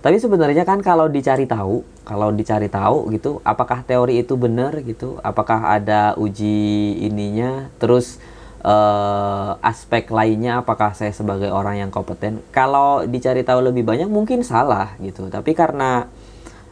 Tapi 0.00 0.16
sebenarnya 0.16 0.64
kan 0.64 0.80
kalau 0.80 1.12
dicari 1.12 1.44
tahu, 1.44 1.84
kalau 2.08 2.32
dicari 2.32 2.72
tahu 2.72 3.12
gitu, 3.12 3.44
apakah 3.44 3.84
teori 3.84 4.24
itu 4.24 4.32
benar 4.40 4.80
gitu, 4.80 5.20
apakah 5.20 5.76
ada 5.76 6.16
uji 6.16 6.96
ininya, 7.04 7.68
terus 7.76 8.16
uh, 8.64 9.60
aspek 9.60 10.08
lainnya 10.08 10.64
apakah 10.64 10.96
saya 10.96 11.12
sebagai 11.12 11.52
orang 11.52 11.84
yang 11.84 11.90
kompeten? 11.92 12.40
Kalau 12.48 13.04
dicari 13.04 13.44
tahu 13.44 13.60
lebih 13.60 13.84
banyak 13.84 14.08
mungkin 14.08 14.40
salah 14.40 14.96
gitu. 15.04 15.28
Tapi 15.28 15.52
karena 15.52 16.08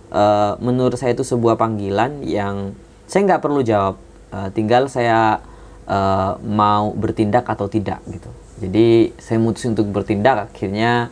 uh, 0.09 0.57
menurut 0.64 0.97
saya 0.97 1.12
itu 1.12 1.25
sebuah 1.25 1.61
panggilan 1.61 2.25
yang 2.25 2.73
saya 3.04 3.28
nggak 3.28 3.45
perlu 3.45 3.61
jawab. 3.61 4.00
Uh, 4.28 4.49
tinggal 4.52 4.88
saya 4.92 5.40
uh, 5.88 6.37
mau 6.45 6.92
bertindak 6.92 7.49
atau 7.49 7.66
tidak 7.66 8.04
gitu 8.07 8.30
jadi 8.61 9.16
saya 9.16 9.40
mutus 9.40 9.64
untuk 9.64 9.88
bertindak 9.88 10.52
akhirnya 10.52 11.09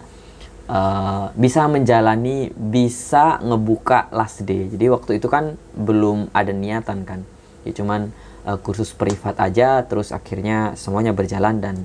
uh, 0.69 1.33
bisa 1.35 1.65
menjalani 1.67 2.53
bisa 2.53 3.41
ngebuka 3.41 4.13
last 4.13 4.45
day 4.45 4.69
jadi 4.69 4.93
waktu 4.93 5.19
itu 5.19 5.27
kan 5.33 5.57
belum 5.75 6.31
ada 6.37 6.53
niatan 6.53 7.09
kan 7.09 7.25
ya 7.65 7.73
cuman 7.73 8.13
uh, 8.45 8.61
kursus 8.61 8.93
privat 8.93 9.41
aja 9.41 9.83
terus 9.89 10.13
akhirnya 10.13 10.77
semuanya 10.79 11.17
berjalan 11.17 11.59
dan 11.59 11.77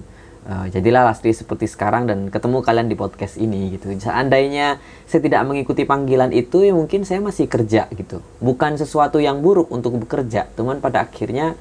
uh, 0.45 0.65
jadilah 0.69 1.05
Lastri 1.05 1.33
seperti 1.33 1.69
sekarang 1.69 2.05
dan 2.09 2.29
ketemu 2.29 2.61
kalian 2.61 2.87
di 2.89 2.97
podcast 2.97 3.37
ini 3.37 3.73
gitu. 3.77 3.89
Seandainya 3.97 4.81
saya 5.05 5.21
tidak 5.21 5.41
mengikuti 5.45 5.85
panggilan 5.85 6.33
itu 6.33 6.65
ya 6.65 6.73
mungkin 6.73 7.05
saya 7.05 7.21
masih 7.21 7.45
kerja 7.49 7.89
gitu. 7.93 8.21
Bukan 8.41 8.77
sesuatu 8.77 9.21
yang 9.21 9.41
buruk 9.41 9.69
untuk 9.69 9.97
bekerja, 10.01 10.49
teman 10.53 10.81
pada 10.81 11.05
akhirnya 11.05 11.57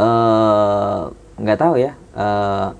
uh, 0.00 1.12
nggak 1.36 1.60
tahu 1.60 1.74
ya. 1.76 1.92
Uh, 2.16 2.72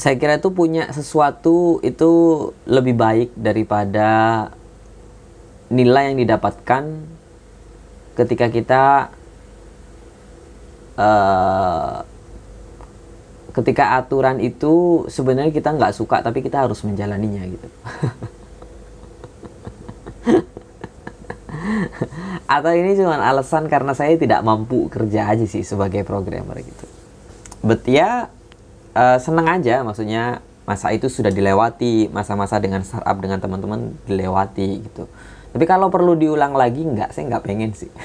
saya 0.00 0.16
kira 0.16 0.40
itu 0.40 0.48
punya 0.48 0.88
sesuatu 0.92 1.76
itu 1.84 2.10
lebih 2.64 2.96
baik 2.96 3.36
daripada 3.36 4.48
nilai 5.68 6.12
yang 6.12 6.18
didapatkan 6.24 6.84
ketika 8.16 8.46
kita 8.48 8.84
uh, 10.96 12.00
ketika 13.52 14.00
aturan 14.00 14.40
itu 14.40 15.04
sebenarnya 15.12 15.52
kita 15.52 15.76
nggak 15.76 15.94
suka 15.94 16.24
tapi 16.24 16.40
kita 16.40 16.64
harus 16.64 16.80
menjalaninya 16.80 17.44
gitu 17.44 17.68
atau 22.54 22.72
ini 22.74 22.96
cuma 22.98 23.18
alasan 23.20 23.68
karena 23.70 23.92
saya 23.94 24.16
tidak 24.16 24.40
mampu 24.42 24.88
kerja 24.90 25.30
aja 25.30 25.46
sih 25.46 25.62
sebagai 25.62 26.02
programmer 26.04 26.58
gitu. 26.60 26.86
But 27.60 27.84
ya 27.86 28.32
uh, 28.96 29.18
seneng 29.20 29.46
aja 29.48 29.84
maksudnya 29.84 30.40
masa 30.64 30.94
itu 30.94 31.10
sudah 31.10 31.34
dilewati 31.34 32.12
masa-masa 32.14 32.62
dengan 32.62 32.86
startup 32.86 33.18
dengan 33.18 33.42
teman-teman 33.42 33.96
dilewati 34.06 34.86
gitu. 34.86 35.04
Tapi 35.50 35.64
kalau 35.66 35.90
perlu 35.90 36.14
diulang 36.14 36.54
lagi 36.54 36.86
nggak 36.86 37.10
saya 37.10 37.26
nggak 37.26 37.44
pengen 37.44 37.74
sih. 37.74 37.90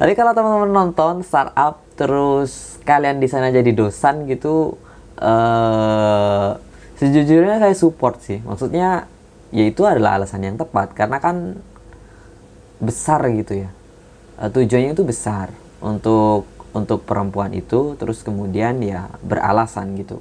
Tapi 0.00 0.12
kalau 0.18 0.34
teman-teman 0.34 0.70
nonton 0.74 1.22
startup 1.22 1.78
terus 1.94 2.82
kalian 2.82 3.22
di 3.22 3.30
sana 3.30 3.54
jadi 3.54 3.70
dosan 3.70 4.26
gitu 4.26 4.74
uh, 5.22 6.58
sejujurnya 6.98 7.62
saya 7.62 7.74
support 7.78 8.18
sih. 8.18 8.42
Maksudnya 8.42 9.06
ya 9.54 9.64
itu 9.70 9.86
adalah 9.86 10.18
alasan 10.18 10.42
yang 10.42 10.58
tepat. 10.58 10.92
Karena 10.98 11.22
kan 11.22 11.62
besar 12.82 13.22
gitu 13.30 13.64
ya. 13.64 13.70
Uh, 14.34 14.50
tujuannya 14.50 14.98
itu 14.98 15.06
besar 15.06 15.54
untuk 15.78 16.50
untuk 16.74 17.06
perempuan 17.06 17.54
itu 17.54 17.94
terus 17.94 18.26
kemudian 18.26 18.82
ya 18.82 19.06
beralasan 19.22 19.94
gitu. 19.94 20.18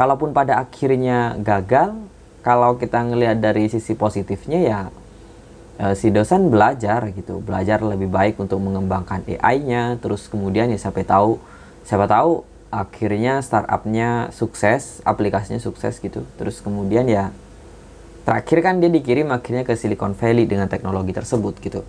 Kalaupun 0.00 0.32
pada 0.32 0.56
akhirnya 0.56 1.36
gagal 1.44 1.92
kalau 2.40 2.80
kita 2.80 3.04
ngelihat 3.04 3.36
dari 3.36 3.68
sisi 3.68 3.92
positifnya 3.92 4.60
ya 4.64 4.80
uh, 5.76 5.92
si 5.92 6.08
dosen 6.08 6.48
belajar 6.48 7.12
gitu. 7.12 7.44
Belajar 7.44 7.84
lebih 7.84 8.08
baik 8.08 8.40
untuk 8.40 8.64
mengembangkan 8.64 9.28
AI-nya 9.28 10.00
terus 10.00 10.24
kemudian 10.32 10.72
ya 10.72 10.80
siapa 10.80 11.04
tahu 11.04 11.36
siapa 11.84 12.08
tahu 12.08 12.48
akhirnya 12.72 13.44
startupnya 13.44 14.32
sukses 14.32 15.04
aplikasinya 15.04 15.60
sukses 15.60 16.00
gitu. 16.00 16.24
Terus 16.40 16.64
kemudian 16.64 17.04
ya 17.04 17.28
terakhir 18.24 18.58
kan 18.60 18.78
dia 18.78 18.90
dikirim 18.92 19.28
akhirnya 19.32 19.64
ke 19.64 19.74
Silicon 19.74 20.12
Valley 20.12 20.44
dengan 20.44 20.68
teknologi 20.68 21.12
tersebut 21.14 21.58
gitu. 21.60 21.80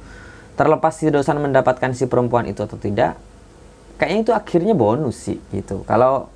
Terlepas 0.56 0.94
si 0.96 1.08
dosen 1.10 1.40
mendapatkan 1.40 1.92
si 1.96 2.06
perempuan 2.08 2.48
itu 2.48 2.62
atau 2.64 2.78
tidak 2.78 3.18
kayaknya 3.96 4.20
itu 4.26 4.34
akhirnya 4.34 4.74
bonus 4.74 5.30
sih 5.30 5.40
gitu. 5.54 5.84
Kalau 5.86 6.32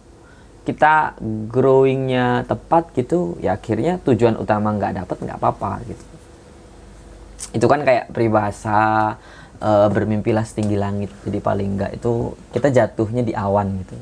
kita 0.65 1.13
growingnya 1.49 2.41
tepat 2.49 2.89
gitu 2.97 3.38
ya 3.38 3.53
akhirnya 3.53 4.01
tujuan 4.01 4.34
utama 4.41 4.73
nggak 4.73 5.05
dapat 5.05 5.17
nggak 5.21 5.38
apa-apa 5.38 5.71
gitu. 5.88 6.05
Itu 7.55 7.65
kan 7.69 7.86
kayak 7.86 8.12
peribahasa 8.12 8.79
uh, 9.62 9.88
bermimpilah 9.93 10.43
setinggi 10.43 10.75
langit. 10.75 11.12
Jadi 11.23 11.39
paling 11.39 11.69
enggak 11.77 11.91
itu 11.95 12.36
kita 12.51 12.73
jatuhnya 12.73 13.23
di 13.23 13.31
awan 13.31 13.86
gitu. 13.86 13.95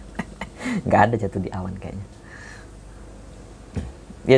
Nggak 0.86 1.00
ada 1.08 1.14
jatuh 1.16 1.40
di 1.40 1.50
awan 1.50 1.72
kayaknya 1.80 2.09
ya 4.28 4.36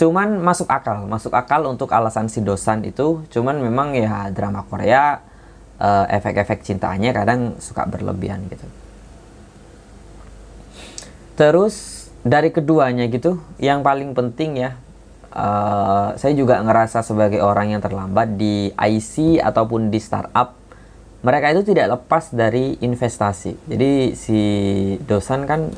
cuman 0.00 0.40
masuk 0.40 0.68
akal 0.68 1.04
masuk 1.04 1.32
akal 1.36 1.64
untuk 1.68 1.92
alasan 1.92 2.28
si 2.28 2.40
dosan 2.40 2.84
itu. 2.86 3.24
Cuman 3.32 3.60
memang 3.60 3.92
ya 3.96 4.32
drama 4.32 4.64
Korea 4.64 5.20
uh, 5.80 6.04
efek-efek 6.08 6.62
cintanya 6.62 7.10
kadang 7.12 7.56
suka 7.58 7.88
berlebihan 7.88 8.44
gitu. 8.48 8.66
Terus 11.36 12.08
dari 12.20 12.52
keduanya 12.52 13.08
gitu 13.08 13.40
yang 13.56 13.80
paling 13.80 14.12
penting 14.12 14.60
ya 14.60 14.76
uh, 15.32 16.12
saya 16.20 16.36
juga 16.36 16.60
ngerasa 16.60 17.00
sebagai 17.00 17.40
orang 17.40 17.72
yang 17.72 17.82
terlambat 17.82 18.36
di 18.36 18.68
IC 18.76 19.40
ataupun 19.40 19.88
di 19.88 19.96
startup 19.96 20.60
mereka 21.20 21.52
itu 21.52 21.76
tidak 21.76 22.00
lepas 22.00 22.32
dari 22.32 22.80
investasi. 22.80 23.52
Jadi 23.68 24.16
si 24.16 24.40
dosan 25.04 25.44
kan 25.44 25.68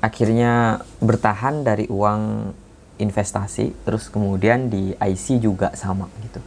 akhirnya 0.00 0.80
bertahan 1.00 1.64
dari 1.64 1.84
uang 1.88 2.52
investasi 3.00 3.72
terus 3.84 4.12
kemudian 4.12 4.68
di 4.68 4.92
IC 4.96 5.40
juga 5.40 5.72
sama 5.76 6.08
gitu. 6.24 6.40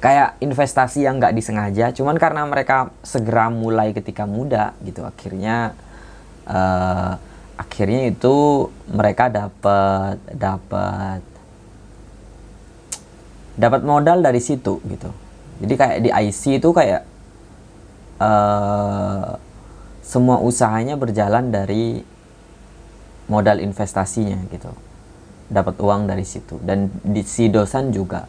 Kayak 0.00 0.40
investasi 0.40 1.04
yang 1.04 1.20
nggak 1.20 1.36
disengaja 1.36 1.92
cuman 1.92 2.16
karena 2.16 2.42
mereka 2.48 2.90
segera 3.04 3.52
mulai 3.52 3.92
ketika 3.92 4.24
muda 4.24 4.72
gitu 4.82 5.04
akhirnya 5.04 5.76
uh, 6.48 7.20
akhirnya 7.60 8.08
itu 8.08 8.66
mereka 8.88 9.28
dapat 9.28 10.16
dapat 10.32 11.20
dapat 13.60 13.80
modal 13.84 14.24
dari 14.24 14.40
situ 14.40 14.80
gitu. 14.88 15.10
Jadi 15.60 15.74
kayak 15.76 15.98
di 16.00 16.10
IC 16.10 16.64
itu 16.64 16.68
kayak 16.72 17.04
uh, 18.16 19.36
semua 20.00 20.40
usahanya 20.40 20.96
berjalan 20.96 21.52
dari 21.52 22.00
modal 23.30 23.62
investasinya 23.62 24.42
gitu. 24.50 24.74
Dapat 25.46 25.78
uang 25.78 26.10
dari 26.10 26.26
situ. 26.26 26.58
Dan 26.58 26.90
di 27.06 27.22
si 27.22 27.46
dosan 27.46 27.94
juga. 27.94 28.26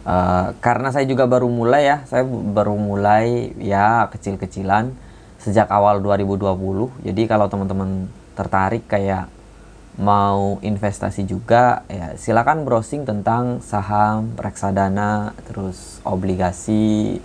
Uh, 0.00 0.52
karena 0.60 0.92
saya 0.92 1.04
juga 1.04 1.28
baru 1.28 1.44
mulai 1.52 1.84
ya 1.84 2.08
saya 2.08 2.24
baru 2.24 2.72
mulai 2.72 3.52
ya 3.60 4.08
kecil-kecilan 4.08 4.96
sejak 5.36 5.68
awal 5.68 6.00
2020 6.00 7.04
jadi 7.04 7.22
kalau 7.28 7.52
teman-teman 7.52 8.08
tertarik 8.32 8.88
kayak 8.88 9.28
mau 10.00 10.56
investasi 10.64 11.28
juga 11.28 11.84
ya 11.92 12.16
silakan 12.16 12.64
browsing 12.64 13.04
tentang 13.04 13.60
saham 13.60 14.32
reksadana 14.40 15.36
terus 15.44 16.00
obligasi 16.00 17.20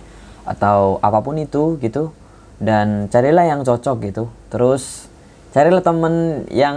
atau 0.46 1.02
apa 1.02 1.18
pun 1.20 1.36
itu 1.36 1.76
gitu. 1.82 2.14
Dan 2.56 3.12
carilah 3.12 3.44
yang 3.44 3.60
cocok 3.66 3.96
gitu. 4.08 4.24
Terus 4.48 5.10
carilah 5.56 5.80
temen 5.80 6.44
yang 6.52 6.76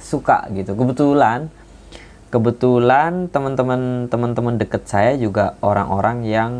suka 0.00 0.48
gitu. 0.56 0.72
Kebetulan 0.72 1.52
kebetulan 2.32 3.28
teman-teman 3.28 4.08
teman-teman 4.08 4.56
deket 4.56 4.88
saya 4.88 5.20
juga 5.20 5.60
orang-orang 5.60 6.24
yang 6.24 6.52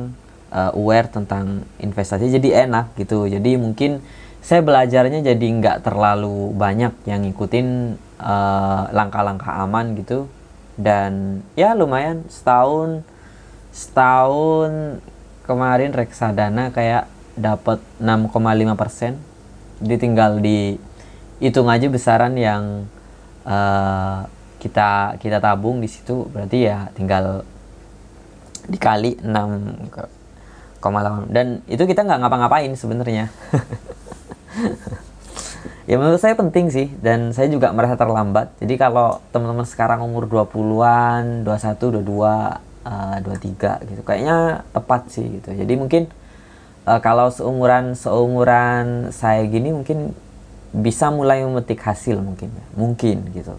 uh, 0.52 0.76
aware 0.76 1.08
tentang 1.08 1.64
investasi. 1.80 2.28
Jadi 2.28 2.52
enak 2.52 2.92
gitu. 3.00 3.24
Jadi 3.24 3.56
mungkin 3.56 4.04
saya 4.44 4.60
belajarnya 4.60 5.24
jadi 5.24 5.46
nggak 5.58 5.88
terlalu 5.88 6.52
banyak 6.52 6.92
yang 7.08 7.24
ngikutin 7.24 7.96
Eh, 8.16 8.82
langkah-langkah 8.96 9.60
uh, 9.60 9.68
aman 9.68 9.92
gitu. 9.92 10.24
Dan 10.80 11.44
ya 11.52 11.76
lumayan 11.76 12.24
setahun 12.32 13.04
setahun 13.76 15.04
kemarin 15.44 15.92
reksadana 15.92 16.72
kayak 16.72 17.12
dapat 17.36 17.76
6,5 18.00 18.72
persen 18.72 19.20
jadi 19.84 19.96
tinggal 20.00 20.40
di 20.40 20.80
hitung 21.42 21.68
aja 21.68 21.88
besaran 21.88 22.36
yang 22.36 22.86
uh, 23.44 24.24
kita 24.60 25.20
kita 25.20 25.38
tabung 25.38 25.84
di 25.84 25.88
situ 25.88 26.26
berarti 26.32 26.66
ya 26.66 26.88
tinggal 26.96 27.44
dikali 28.66 29.14
6,8 29.22 31.30
dan 31.30 31.62
itu 31.70 31.86
kita 31.86 32.02
nggak 32.02 32.20
ngapa-ngapain 32.24 32.72
sebenarnya. 32.74 33.30
Ya 35.86 36.02
menurut 36.02 36.18
saya 36.18 36.34
penting 36.34 36.66
sih 36.66 36.90
dan 36.98 37.30
saya 37.30 37.46
juga 37.46 37.70
merasa 37.70 37.94
terlambat. 37.94 38.50
Jadi 38.58 38.74
kalau 38.74 39.22
teman-teman 39.30 39.62
sekarang 39.62 40.02
umur 40.02 40.26
20-an 40.26 41.46
21 41.46 42.02
22 42.02 42.26
uh, 42.26 42.58
23 43.22 43.94
gitu 43.94 44.02
kayaknya 44.02 44.66
tepat 44.74 45.06
sih 45.14 45.38
gitu. 45.38 45.54
Jadi 45.54 45.78
mungkin 45.78 46.10
uh, 46.90 46.98
kalau 46.98 47.30
seumuran 47.30 47.94
seumuran 47.94 49.14
saya 49.14 49.46
gini 49.46 49.70
mungkin 49.70 50.10
bisa 50.76 51.08
mulai 51.08 51.40
memetik 51.40 51.80
hasil 51.80 52.20
mungkin 52.20 52.52
ya. 52.52 52.66
Mungkin 52.76 53.32
gitu. 53.32 53.56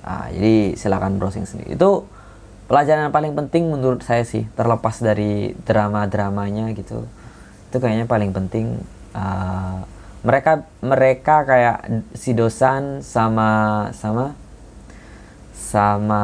Uh, 0.00 0.26
jadi 0.32 0.54
silakan 0.80 1.20
browsing 1.20 1.44
sendiri. 1.44 1.76
Itu 1.76 2.08
pelajaran 2.64 3.10
yang 3.10 3.14
paling 3.14 3.36
penting 3.36 3.68
menurut 3.68 4.00
saya 4.00 4.24
sih 4.24 4.48
terlepas 4.56 4.96
dari 5.04 5.52
drama-dramanya 5.68 6.72
gitu. 6.72 7.04
Itu 7.68 7.76
kayaknya 7.76 8.08
paling 8.08 8.32
penting. 8.32 8.80
Uh, 9.12 9.84
mereka 10.20 10.68
mereka 10.84 11.48
kayak 11.48 11.88
si 12.12 12.36
dosan 12.36 13.00
sama 13.00 13.88
sama 13.96 14.36
sama 15.54 16.22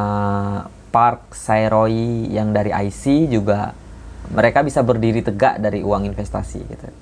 Park 0.92 1.32
Sairoi 1.36 2.28
yang 2.32 2.52
dari 2.56 2.72
IC 2.72 3.28
juga 3.28 3.76
mereka 4.32 4.64
bisa 4.64 4.82
berdiri 4.82 5.22
tegak 5.22 5.60
dari 5.60 5.84
uang 5.84 6.04
investasi 6.08 6.60
gitu. 6.66 6.88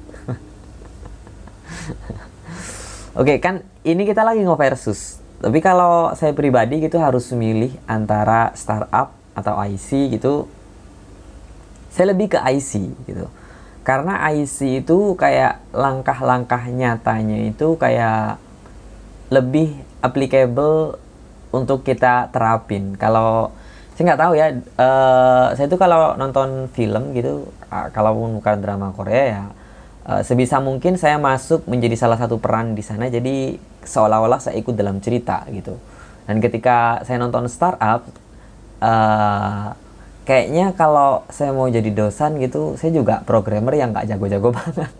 Oke 3.14 3.38
okay, 3.38 3.38
kan 3.38 3.62
ini 3.86 4.02
kita 4.02 4.26
lagi 4.26 4.42
ngoversus. 4.42 5.22
Tapi 5.38 5.62
kalau 5.62 6.10
saya 6.18 6.34
pribadi 6.34 6.82
gitu 6.82 6.98
harus 6.98 7.30
memilih 7.30 7.70
antara 7.86 8.50
startup 8.58 9.14
atau 9.34 9.54
IC 9.58 10.14
gitu 10.18 10.46
saya 11.94 12.10
lebih 12.10 12.34
ke 12.34 12.38
IC 12.42 12.90
gitu 13.06 13.30
karena 13.86 14.18
IC 14.34 14.82
itu 14.82 15.14
kayak 15.14 15.62
langkah-langkah 15.70 16.66
nyatanya 16.66 17.54
itu 17.54 17.78
kayak 17.78 18.42
lebih 19.30 19.78
applicable 20.02 20.98
untuk 21.54 21.86
kita 21.86 22.34
terapin 22.34 22.98
kalau 22.98 23.54
saya 23.94 24.10
nggak 24.10 24.22
tahu 24.26 24.32
ya 24.34 24.46
uh, 24.74 25.54
saya 25.54 25.70
itu 25.70 25.78
kalau 25.78 26.18
nonton 26.18 26.66
film 26.74 27.14
gitu 27.14 27.46
uh, 27.70 27.86
kalaupun 27.94 28.42
bukan 28.42 28.56
drama 28.58 28.90
Korea 28.90 29.22
ya 29.38 29.44
uh, 30.08 30.22
sebisa 30.22 30.60
mungkin 30.60 31.00
saya 31.00 31.16
masuk 31.16 31.64
menjadi 31.68 31.96
salah 31.96 32.20
satu 32.20 32.36
peran 32.36 32.76
di 32.76 32.84
sana 32.84 33.08
jadi 33.08 33.56
seolah-olah 33.84 34.40
saya 34.40 34.56
ikut 34.60 34.72
dalam 34.76 35.00
cerita 35.00 35.44
gitu. 35.52 35.76
Dan 36.24 36.40
ketika 36.40 37.04
saya 37.04 37.20
nonton 37.20 37.48
startup 37.52 38.08
uh, 38.80 39.76
kayaknya 40.24 40.72
kalau 40.72 41.28
saya 41.28 41.52
mau 41.52 41.68
jadi 41.68 41.92
dosan 41.92 42.40
gitu 42.40 42.80
saya 42.80 42.96
juga 42.96 43.20
programmer 43.28 43.76
yang 43.76 43.92
nggak 43.92 44.08
jago-jago 44.08 44.50
banget. 44.58 44.92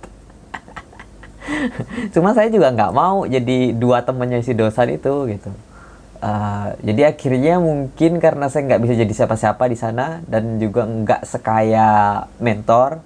Cuma 2.12 2.36
saya 2.36 2.48
juga 2.52 2.72
nggak 2.72 2.92
mau 2.92 3.24
jadi 3.24 3.72
dua 3.72 4.04
temannya 4.04 4.44
si 4.44 4.52
dosan 4.52 4.96
itu 4.96 5.32
gitu. 5.32 5.52
Uh, 6.24 6.72
jadi 6.80 7.12
akhirnya 7.12 7.60
mungkin 7.60 8.16
karena 8.16 8.48
saya 8.48 8.64
nggak 8.64 8.80
bisa 8.80 8.94
jadi 8.96 9.12
siapa-siapa 9.12 9.64
di 9.68 9.76
sana 9.76 10.24
dan 10.24 10.56
juga 10.56 10.88
nggak 10.88 11.28
sekaya 11.28 12.24
mentor 12.40 13.04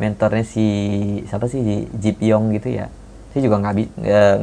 mentornya 0.00 0.42
si 0.48 0.64
siapa 1.28 1.44
sih 1.44 1.86
Ji 1.92 2.16
Pyong 2.16 2.56
gitu 2.56 2.72
ya. 2.72 2.88
Saya 3.30 3.40
juga 3.44 3.60
nggak 3.60 3.74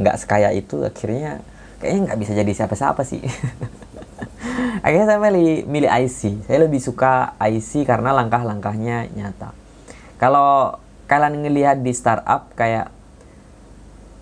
nggak 0.00 0.16
uh, 0.16 0.20
sekaya 0.22 0.54
itu 0.54 0.86
akhirnya 0.86 1.42
kayaknya 1.82 2.00
nggak 2.08 2.18
bisa 2.22 2.32
jadi 2.38 2.52
siapa-siapa 2.54 3.02
sih. 3.02 3.20
Akhirnya 4.86 5.06
saya 5.10 5.18
milih 5.18 5.66
milih 5.66 5.90
IC 5.90 6.46
saya 6.46 6.58
lebih 6.66 6.78
suka 6.78 7.34
IC 7.42 7.82
karena 7.86 8.14
langkah-langkahnya 8.14 9.10
nyata. 9.14 9.50
Kalau 10.18 10.78
kalian 11.10 11.42
ngelihat 11.42 11.82
di 11.82 11.90
startup 11.94 12.54
kayak 12.54 12.90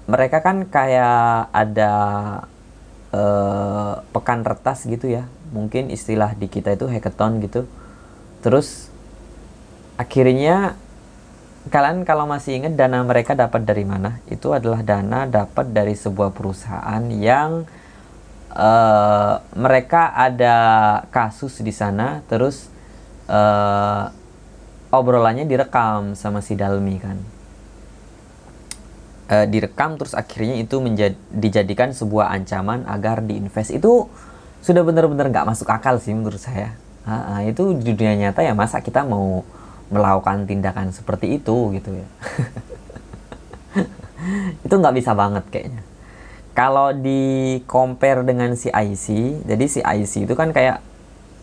mereka 0.07 0.39
kan 0.41 0.65
kayak 0.69 1.51
ada 1.51 1.93
uh, 3.13 4.01
pekan 4.13 4.45
retas 4.45 4.89
gitu 4.89 5.09
ya. 5.09 5.29
Mungkin 5.53 5.93
istilah 5.93 6.33
di 6.37 6.49
kita 6.49 6.73
itu 6.73 6.89
hackathon 6.89 7.41
gitu. 7.45 7.69
Terus 8.41 8.89
akhirnya 9.97 10.77
kalian 11.67 12.07
kalau 12.07 12.31
masih 12.31 12.63
ingat 12.63 12.79
dana 12.79 13.03
mereka 13.03 13.35
dapat 13.35 13.67
dari 13.67 13.83
mana? 13.83 14.23
Itu 14.31 14.55
adalah 14.55 14.87
dana 14.87 15.27
dapat 15.27 15.75
dari 15.75 15.99
sebuah 15.99 16.31
perusahaan 16.31 17.03
yang 17.11 17.67
uh, 18.55 19.35
mereka 19.55 20.15
ada 20.15 20.57
kasus 21.11 21.59
di 21.61 21.75
sana 21.75 22.23
terus 22.31 22.71
uh, 23.27 24.11
obrolannya 24.95 25.45
direkam 25.45 26.15
sama 26.15 26.41
si 26.41 26.55
Dalmi 26.55 26.97
kan. 27.03 27.19
Uh, 29.27 29.47
direkam 29.51 29.99
terus 29.99 30.15
akhirnya 30.15 30.63
itu 30.63 30.79
menjadi 30.79 31.19
dijadikan 31.35 31.91
sebuah 31.91 32.31
ancaman 32.31 32.87
agar 32.87 33.27
diinvest. 33.27 33.75
Itu 33.75 34.07
sudah 34.63 34.87
benar-benar 34.87 35.35
nggak 35.35 35.47
masuk 35.51 35.67
akal 35.67 35.99
sih 35.99 36.15
menurut 36.15 36.39
saya. 36.39 36.79
Uh, 37.03 37.11
uh, 37.11 37.41
itu 37.43 37.75
di 37.75 37.95
dunia 37.95 38.15
nyata 38.15 38.43
ya 38.43 38.55
masa 38.55 38.79
kita 38.79 39.03
mau 39.03 39.43
melakukan 39.93 40.47
tindakan 40.47 40.91
seperti 40.91 41.39
itu 41.39 41.75
gitu 41.79 41.91
ya. 41.95 42.09
Itu 44.67 44.75
nggak 44.81 44.97
bisa 44.97 45.15
banget 45.15 45.45
kayaknya. 45.53 45.83
Kalau 46.57 46.89
di 46.97 47.61
compare 47.69 48.25
dengan 48.25 48.57
si 48.57 48.73
IC, 48.73 49.07
jadi 49.45 49.65
si 49.69 49.85
IC 49.85 50.25
itu 50.25 50.33
kan 50.33 50.57
kayak 50.57 50.81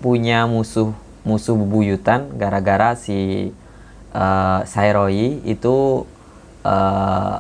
punya 0.02 0.50
musuh 0.50 0.90
musuh 1.22 1.54
bebuyutan 1.54 2.34
gara-gara 2.36 2.98
si 2.98 3.54
uh, 4.12 4.60
Sairoi 4.66 5.40
itu 5.46 6.04
uh, 6.66 7.36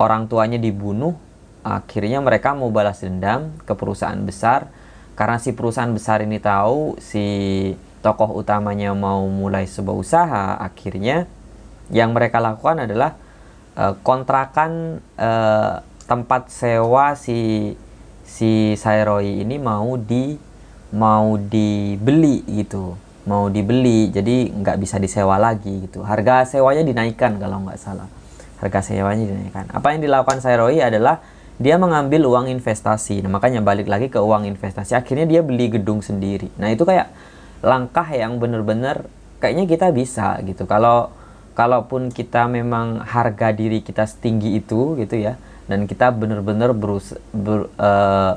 orang 0.00 0.26
tuanya 0.26 0.56
dibunuh, 0.58 1.14
akhirnya 1.62 2.18
mereka 2.24 2.56
mau 2.56 2.72
balas 2.72 3.04
dendam 3.04 3.54
ke 3.62 3.72
perusahaan 3.76 4.18
besar. 4.24 4.72
Karena 5.12 5.36
si 5.36 5.52
perusahaan 5.52 5.92
besar 5.92 6.24
ini 6.24 6.40
tahu 6.40 6.96
si 6.96 7.26
tokoh 8.02 8.34
utamanya 8.34 8.92
mau 8.92 9.24
mulai 9.30 9.64
sebuah 9.70 9.96
usaha, 9.96 10.44
akhirnya 10.58 11.30
yang 11.94 12.10
mereka 12.10 12.42
lakukan 12.42 12.84
adalah 12.84 13.14
uh, 13.78 13.94
kontrakan 14.02 14.98
uh, 15.16 15.80
tempat 16.10 16.50
sewa 16.50 17.14
si 17.14 17.72
si 18.26 18.74
Sairoi 18.74 19.46
ini 19.46 19.56
mau 19.62 19.94
di 19.96 20.34
mau 20.92 21.38
dibeli 21.38 22.42
gitu. 22.50 22.98
Mau 23.22 23.46
dibeli 23.46 24.10
jadi 24.10 24.50
nggak 24.50 24.76
bisa 24.82 24.98
disewa 24.98 25.38
lagi 25.38 25.86
gitu. 25.86 26.02
Harga 26.02 26.42
sewanya 26.42 26.82
dinaikkan 26.82 27.38
kalau 27.38 27.62
nggak 27.62 27.78
salah. 27.78 28.10
Harga 28.58 28.82
sewanya 28.82 29.30
dinaikkan. 29.30 29.70
Apa 29.70 29.94
yang 29.94 30.02
dilakukan 30.02 30.42
Sairoi 30.42 30.82
adalah 30.82 31.22
dia 31.62 31.78
mengambil 31.78 32.26
uang 32.26 32.50
investasi. 32.50 33.22
Nah 33.22 33.30
makanya 33.30 33.62
balik 33.62 33.86
lagi 33.86 34.10
ke 34.10 34.18
uang 34.18 34.42
investasi. 34.50 34.98
Akhirnya 34.98 35.30
dia 35.30 35.40
beli 35.46 35.70
gedung 35.70 36.02
sendiri. 36.02 36.50
Nah 36.58 36.74
itu 36.74 36.82
kayak 36.82 37.14
langkah 37.62 38.06
yang 38.10 38.36
bener-bener 38.42 39.06
kayaknya 39.38 39.64
kita 39.70 39.88
bisa 39.94 40.38
gitu. 40.42 40.66
Kalau 40.66 41.14
kalaupun 41.54 42.10
kita 42.10 42.50
memang 42.50 43.02
harga 43.02 43.54
diri 43.54 43.80
kita 43.80 44.06
setinggi 44.06 44.58
itu 44.58 44.98
gitu 44.98 45.16
ya 45.16 45.38
dan 45.70 45.86
kita 45.86 46.10
benar-benar 46.10 46.74
berus 46.74 47.14
ber, 47.30 47.70
uh, 47.78 48.34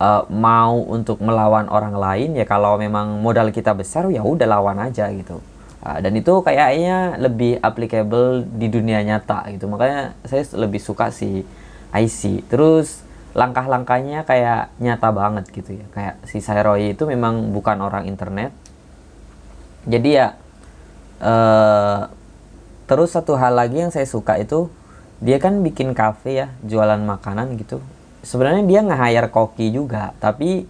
uh, 0.00 0.22
mau 0.32 0.80
untuk 0.86 1.20
melawan 1.20 1.66
orang 1.68 1.94
lain 1.94 2.38
ya 2.38 2.46
kalau 2.48 2.78
memang 2.78 3.20
modal 3.20 3.50
kita 3.50 3.74
besar 3.74 4.08
ya 4.08 4.24
udah 4.24 4.46
lawan 4.48 4.78
aja 4.80 5.10
gitu. 5.12 5.42
Uh, 5.78 5.98
dan 6.02 6.10
itu 6.18 6.32
kayaknya 6.42 7.14
lebih 7.22 7.62
applicable 7.62 8.42
di 8.42 8.66
dunia 8.66 9.02
nyata 9.04 9.46
gitu. 9.52 9.70
Makanya 9.70 10.16
saya 10.26 10.42
lebih 10.58 10.82
suka 10.82 11.12
si 11.12 11.44
IC 11.92 12.48
terus 12.50 13.07
langkah-langkahnya 13.36 14.24
kayak 14.24 14.72
nyata 14.80 15.08
banget 15.12 15.44
gitu 15.52 15.76
ya. 15.76 15.86
Kayak 15.92 16.14
si 16.24 16.40
Sairoi 16.40 16.96
itu 16.96 17.04
memang 17.04 17.52
bukan 17.52 17.80
orang 17.84 18.08
internet. 18.08 18.52
Jadi 19.88 20.08
ya 20.16 20.36
uh, 21.20 22.08
terus 22.88 23.12
satu 23.12 23.36
hal 23.36 23.56
lagi 23.56 23.84
yang 23.84 23.92
saya 23.92 24.08
suka 24.08 24.40
itu 24.40 24.72
dia 25.18 25.42
kan 25.42 25.60
bikin 25.60 25.92
cafe 25.92 26.46
ya 26.46 26.48
jualan 26.64 27.00
makanan 27.04 27.58
gitu. 27.60 27.82
Sebenarnya 28.24 28.64
dia 28.66 28.80
nge-hire 28.82 29.30
koki 29.30 29.70
juga 29.72 30.12
tapi 30.18 30.66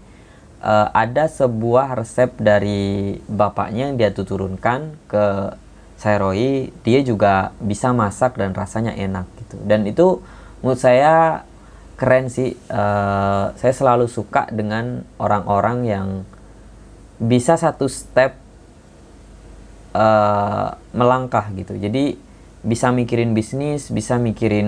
uh, 0.62 0.88
ada 0.92 1.31
sebuah 1.31 1.99
resep 1.99 2.35
dari 2.38 3.18
bapaknya 3.27 3.90
yang 3.90 3.97
dia 3.97 4.11
turunkan 4.12 4.99
ke 5.07 5.55
Sairoi. 5.99 6.71
Dia 6.87 7.01
juga 7.03 7.55
bisa 7.59 7.90
masak 7.90 8.38
dan 8.38 8.55
rasanya 8.55 8.94
enak 8.94 9.27
gitu. 9.42 9.57
Dan 9.66 9.87
itu 9.87 10.23
menurut 10.62 10.79
saya 10.79 11.47
keren 11.98 12.30
sih 12.30 12.54
uh, 12.70 13.50
saya 13.58 13.74
selalu 13.74 14.06
suka 14.06 14.46
dengan 14.54 15.02
orang-orang 15.18 15.78
yang 15.84 16.08
bisa 17.18 17.58
satu 17.58 17.90
step 17.90 18.38
uh, 19.98 20.78
melangkah 20.94 21.50
gitu 21.58 21.74
jadi 21.74 22.14
bisa 22.58 22.90
mikirin 22.90 23.38
bisnis, 23.38 23.87
bisa 23.94 24.18
mikirin 24.18 24.66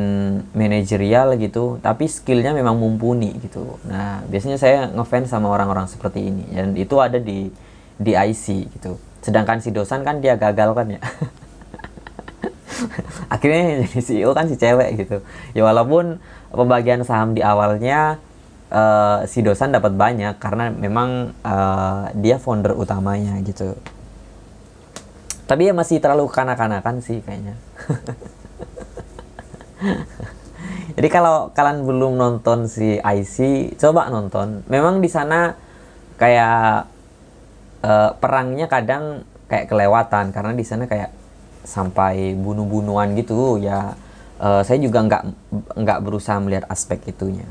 manajerial 0.55 1.35
gitu, 1.43 1.83
tapi 1.83 2.07
skillnya 2.07 2.55
memang 2.55 2.79
mumpuni 2.79 3.35
gitu. 3.43 3.83
Nah, 3.83 4.23
biasanya 4.31 4.63
saya 4.63 4.87
ngefans 4.95 5.27
sama 5.27 5.51
orang-orang 5.51 5.91
seperti 5.91 6.31
ini, 6.31 6.47
dan 6.55 6.79
itu 6.79 6.95
ada 7.03 7.19
di 7.19 7.51
di 7.99 8.13
IC 8.15 8.71
gitu. 8.79 8.95
Sedangkan 9.21 9.59
si 9.59 9.75
dosan 9.75 10.07
kan 10.07 10.23
dia 10.23 10.39
gagal 10.39 10.71
kan 10.73 10.87
ya. 10.87 11.01
Akhirnya 13.35 13.85
jadi 13.85 14.01
CEO 14.01 14.31
kan 14.33 14.47
si 14.47 14.57
cewek 14.57 15.05
gitu. 15.05 15.21
Ya 15.53 15.67
walaupun 15.67 16.23
pembagian 16.51 17.03
saham 17.07 17.35
di 17.35 17.43
awalnya 17.43 18.19
uh, 18.71 19.27
si 19.27 19.43
dosan 19.43 19.75
dapat 19.75 19.95
banyak 19.95 20.39
karena 20.39 20.71
memang 20.71 21.35
uh, 21.43 22.11
dia 22.19 22.39
founder 22.39 22.75
utamanya 22.75 23.39
gitu. 23.43 23.75
Tapi 25.47 25.67
ya 25.67 25.75
masih 25.75 25.99
terlalu 25.99 26.31
kanak-kanakan 26.31 27.03
sih 27.03 27.19
kayaknya. 27.27 27.59
Jadi 30.95 31.09
kalau 31.09 31.51
kalian 31.57 31.87
belum 31.87 32.15
nonton 32.19 32.71
si 32.71 33.01
IC 33.01 33.37
coba 33.81 34.07
nonton. 34.11 34.63
Memang 34.71 35.03
di 35.03 35.11
sana 35.11 35.55
kayak 36.21 36.87
uh, 37.83 38.11
perangnya 38.21 38.71
kadang 38.71 39.27
kayak 39.51 39.67
kelewatan 39.67 40.31
karena 40.31 40.53
di 40.55 40.63
sana 40.63 40.87
kayak 40.87 41.11
sampai 41.67 42.39
bunuh-bunuhan 42.39 43.19
gitu 43.19 43.59
ya 43.59 43.99
uh, 44.41 44.65
saya 44.65 44.81
juga 44.81 45.05
nggak 45.05 45.23
nggak 45.77 45.99
berusaha 46.01 46.41
melihat 46.41 46.65
aspek 46.67 47.05
itunya 47.13 47.47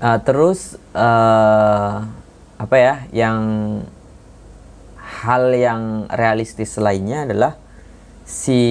uh, 0.00 0.18
terus 0.24 0.80
uh, 0.96 2.02
apa 2.56 2.76
ya 2.80 2.94
yang 3.12 3.40
hal 4.96 5.52
yang 5.52 6.08
realistis 6.08 6.74
lainnya 6.80 7.28
adalah 7.28 7.52
si 8.24 8.62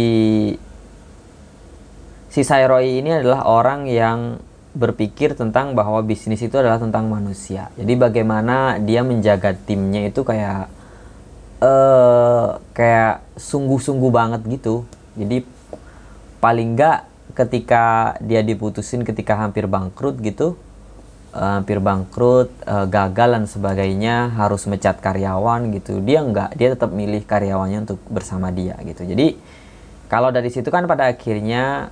si 2.27 2.41
Sairoi 2.43 2.99
ini 2.99 3.15
adalah 3.15 3.47
orang 3.47 3.87
yang 3.87 4.43
berpikir 4.75 5.39
tentang 5.39 5.71
bahwa 5.71 6.03
bisnis 6.03 6.43
itu 6.43 6.59
adalah 6.59 6.75
tentang 6.75 7.07
manusia. 7.07 7.71
Jadi 7.79 7.95
bagaimana 7.95 8.75
dia 8.83 9.07
menjaga 9.07 9.55
timnya 9.55 10.03
itu 10.11 10.27
kayak 10.27 10.67
uh, 11.63 12.59
kayak 12.75 13.23
sungguh-sungguh 13.39 14.11
banget 14.11 14.43
gitu. 14.51 14.83
Jadi 15.15 15.47
paling 16.43 16.75
enggak 16.75 17.07
ketika 17.35 18.15
dia 18.23 18.45
diputusin 18.45 19.03
ketika 19.03 19.35
hampir 19.35 19.67
bangkrut 19.67 20.19
gitu, 20.23 20.55
uh, 21.35 21.59
hampir 21.59 21.83
bangkrut, 21.83 22.53
uh, 22.63 22.87
gagal 22.87 23.29
dan 23.35 23.45
sebagainya, 23.49 24.31
harus 24.35 24.63
mecat 24.69 25.01
karyawan 25.01 25.73
gitu. 25.75 25.99
Dia 25.99 26.23
enggak, 26.23 26.55
dia 26.55 26.71
tetap 26.71 26.93
milih 26.93 27.25
karyawannya 27.27 27.89
untuk 27.89 27.99
bersama 28.07 28.53
dia 28.53 28.77
gitu. 28.83 29.03
Jadi 29.03 29.35
kalau 30.07 30.29
dari 30.29 30.53
situ 30.53 30.69
kan 30.69 30.85
pada 30.85 31.09
akhirnya 31.09 31.89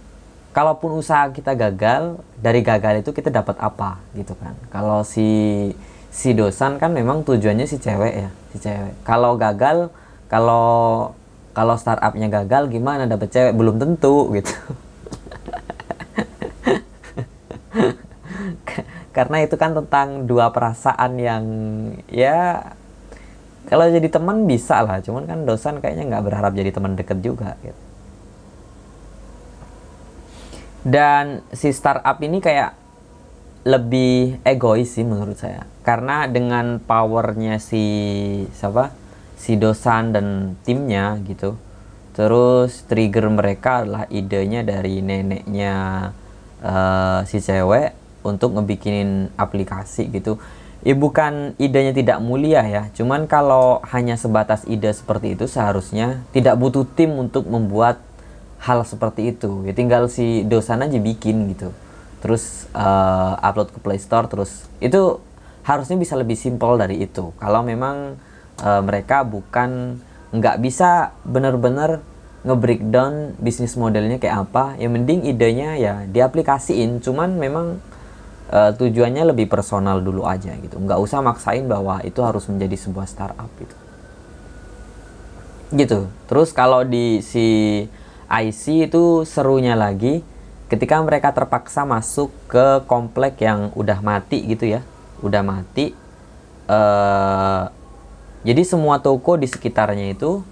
kalaupun 0.54 0.94
usaha 0.96 1.26
kita 1.34 1.58
gagal 1.58 2.22
dari 2.38 2.62
gagal 2.62 3.02
itu 3.02 3.10
kita 3.10 3.34
dapat 3.34 3.58
apa 3.58 3.98
gitu 4.14 4.38
kan 4.38 4.54
kalau 4.70 5.02
si 5.02 5.74
si 6.14 6.38
dosan 6.38 6.78
kan 6.78 6.94
memang 6.94 7.26
tujuannya 7.26 7.66
si 7.66 7.82
cewek 7.82 8.14
ya 8.14 8.30
si 8.54 8.62
cewek 8.62 8.94
kalau 9.02 9.34
gagal 9.34 9.90
kalau 10.30 11.12
kalau 11.54 11.78
startupnya 11.78 12.28
gagal 12.34 12.68
gimana? 12.74 13.06
Dapat 13.06 13.30
cewek? 13.30 13.54
Belum 13.54 13.78
tentu 13.78 14.34
gitu. 14.34 14.54
Karena 19.16 19.46
itu 19.46 19.54
kan 19.62 19.78
tentang 19.78 20.26
dua 20.26 20.50
perasaan 20.50 21.22
yang 21.22 21.46
ya 22.10 22.74
kalau 23.70 23.86
jadi 23.86 24.10
teman 24.10 24.50
bisa 24.50 24.82
lah. 24.82 25.00
Cuman 25.06 25.30
kan 25.30 25.46
dosan 25.46 25.78
kayaknya 25.78 26.10
nggak 26.10 26.26
berharap 26.26 26.58
jadi 26.58 26.74
teman 26.74 26.98
deket 26.98 27.22
juga 27.22 27.54
gitu. 27.62 27.82
Dan 30.84 31.46
si 31.56 31.72
startup 31.72 32.20
ini 32.20 32.44
kayak 32.44 32.76
lebih 33.64 34.44
egois 34.44 34.92
sih 34.92 35.08
menurut 35.08 35.40
saya. 35.40 35.64
Karena 35.86 36.28
dengan 36.28 36.82
powernya 36.84 37.62
si 37.62 37.86
siapa 38.52 39.03
si 39.44 39.60
dosan 39.60 40.16
dan 40.16 40.56
timnya 40.64 41.20
gitu. 41.28 41.60
Terus 42.16 42.88
trigger 42.88 43.28
mereka 43.28 43.84
adalah 43.84 44.08
idenya 44.08 44.64
dari 44.64 45.04
neneknya 45.04 45.76
uh, 46.64 47.20
si 47.28 47.44
cewek 47.44 47.92
untuk 48.24 48.56
ngebikinin 48.56 49.36
aplikasi 49.36 50.08
gitu. 50.16 50.40
Ya 50.84 50.96
bukan 50.96 51.60
idenya 51.60 51.92
tidak 51.96 52.20
mulia 52.24 52.64
ya 52.68 52.84
cuman 52.96 53.28
kalau 53.28 53.80
hanya 53.92 54.20
sebatas 54.20 54.68
ide 54.68 54.92
seperti 54.92 55.36
itu 55.36 55.48
seharusnya 55.48 56.24
tidak 56.36 56.60
butuh 56.60 56.84
tim 56.84 57.12
untuk 57.16 57.48
membuat 57.48 58.00
hal 58.64 58.88
seperti 58.88 59.36
itu. 59.36 59.68
Ya 59.68 59.76
tinggal 59.76 60.08
si 60.08 60.48
dosan 60.48 60.88
aja 60.88 61.00
bikin 61.00 61.52
gitu. 61.52 61.76
Terus 62.24 62.72
uh, 62.72 63.36
upload 63.44 63.76
ke 63.76 63.80
Play 63.84 64.00
Store 64.00 64.32
terus 64.32 64.72
itu 64.80 65.20
harusnya 65.68 66.00
bisa 66.00 66.16
lebih 66.16 66.40
simpel 66.40 66.80
dari 66.80 67.04
itu. 67.04 67.32
Kalau 67.40 67.64
memang 67.64 68.16
uh, 68.64 68.82
mereka 68.82 69.28
bukan 69.28 70.00
nggak 70.34 70.58
bisa 70.64 71.14
benar-benar 71.28 72.02
nge-breakdown 72.44 73.36
bisnis 73.40 73.76
modelnya 73.76 74.18
kayak 74.18 74.50
apa. 74.50 74.80
Ya 74.80 74.88
mending 74.88 75.28
idenya 75.28 75.76
ya 75.76 76.08
diaplikasiin. 76.08 77.04
Cuman 77.04 77.36
memang 77.36 77.80
uh, 78.52 78.72
tujuannya 78.76 79.24
lebih 79.36 79.52
personal 79.52 80.00
dulu 80.00 80.24
aja 80.24 80.56
gitu. 80.58 80.80
Nggak 80.80 81.00
usah 81.00 81.20
maksain 81.24 81.68
bahwa 81.68 82.00
itu 82.04 82.20
harus 82.24 82.48
menjadi 82.48 82.76
sebuah 82.80 83.08
startup 83.08 83.52
gitu. 83.60 83.76
Gitu. 85.74 86.00
Terus 86.28 86.50
kalau 86.52 86.84
di 86.84 87.24
si 87.24 87.48
IC 88.28 88.92
itu 88.92 89.24
serunya 89.24 89.78
lagi 89.78 90.26
ketika 90.68 90.98
mereka 91.06 91.30
terpaksa 91.30 91.86
masuk 91.86 92.34
ke 92.50 92.82
komplek 92.90 93.38
yang 93.40 93.70
udah 93.78 94.00
mati 94.04 94.44
gitu 94.44 94.68
ya. 94.68 94.82
Udah 95.24 95.40
mati 95.40 95.96
uh, 96.68 97.72
jadi 98.44 98.62
semua 98.68 99.00
toko 99.00 99.40
di 99.40 99.48
sekitarnya 99.48 100.12
itu 100.12 100.44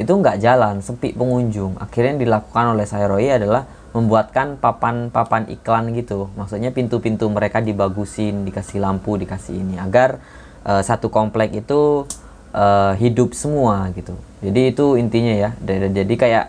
itu 0.00 0.12
nggak 0.12 0.40
jalan 0.40 0.80
sepi 0.80 1.12
pengunjung. 1.12 1.76
Akhirnya 1.76 2.16
yang 2.16 2.22
dilakukan 2.24 2.72
oleh 2.72 2.88
Sairoi 2.88 3.28
adalah 3.28 3.68
membuatkan 3.92 4.56
papan-papan 4.56 5.50
iklan 5.52 5.92
gitu. 5.92 6.32
Maksudnya 6.40 6.72
pintu-pintu 6.72 7.28
mereka 7.28 7.60
dibagusin 7.60 8.48
dikasih 8.48 8.80
lampu 8.80 9.20
dikasih 9.20 9.60
ini 9.60 9.76
agar 9.76 10.20
uh, 10.64 10.80
satu 10.80 11.12
komplek 11.12 11.52
itu 11.52 12.08
uh, 12.56 12.92
hidup 12.96 13.36
semua 13.36 13.92
gitu. 13.92 14.16
Jadi 14.40 14.72
itu 14.72 14.96
intinya 14.96 15.34
ya. 15.36 15.50
Jadi 15.92 16.14
kayak 16.16 16.46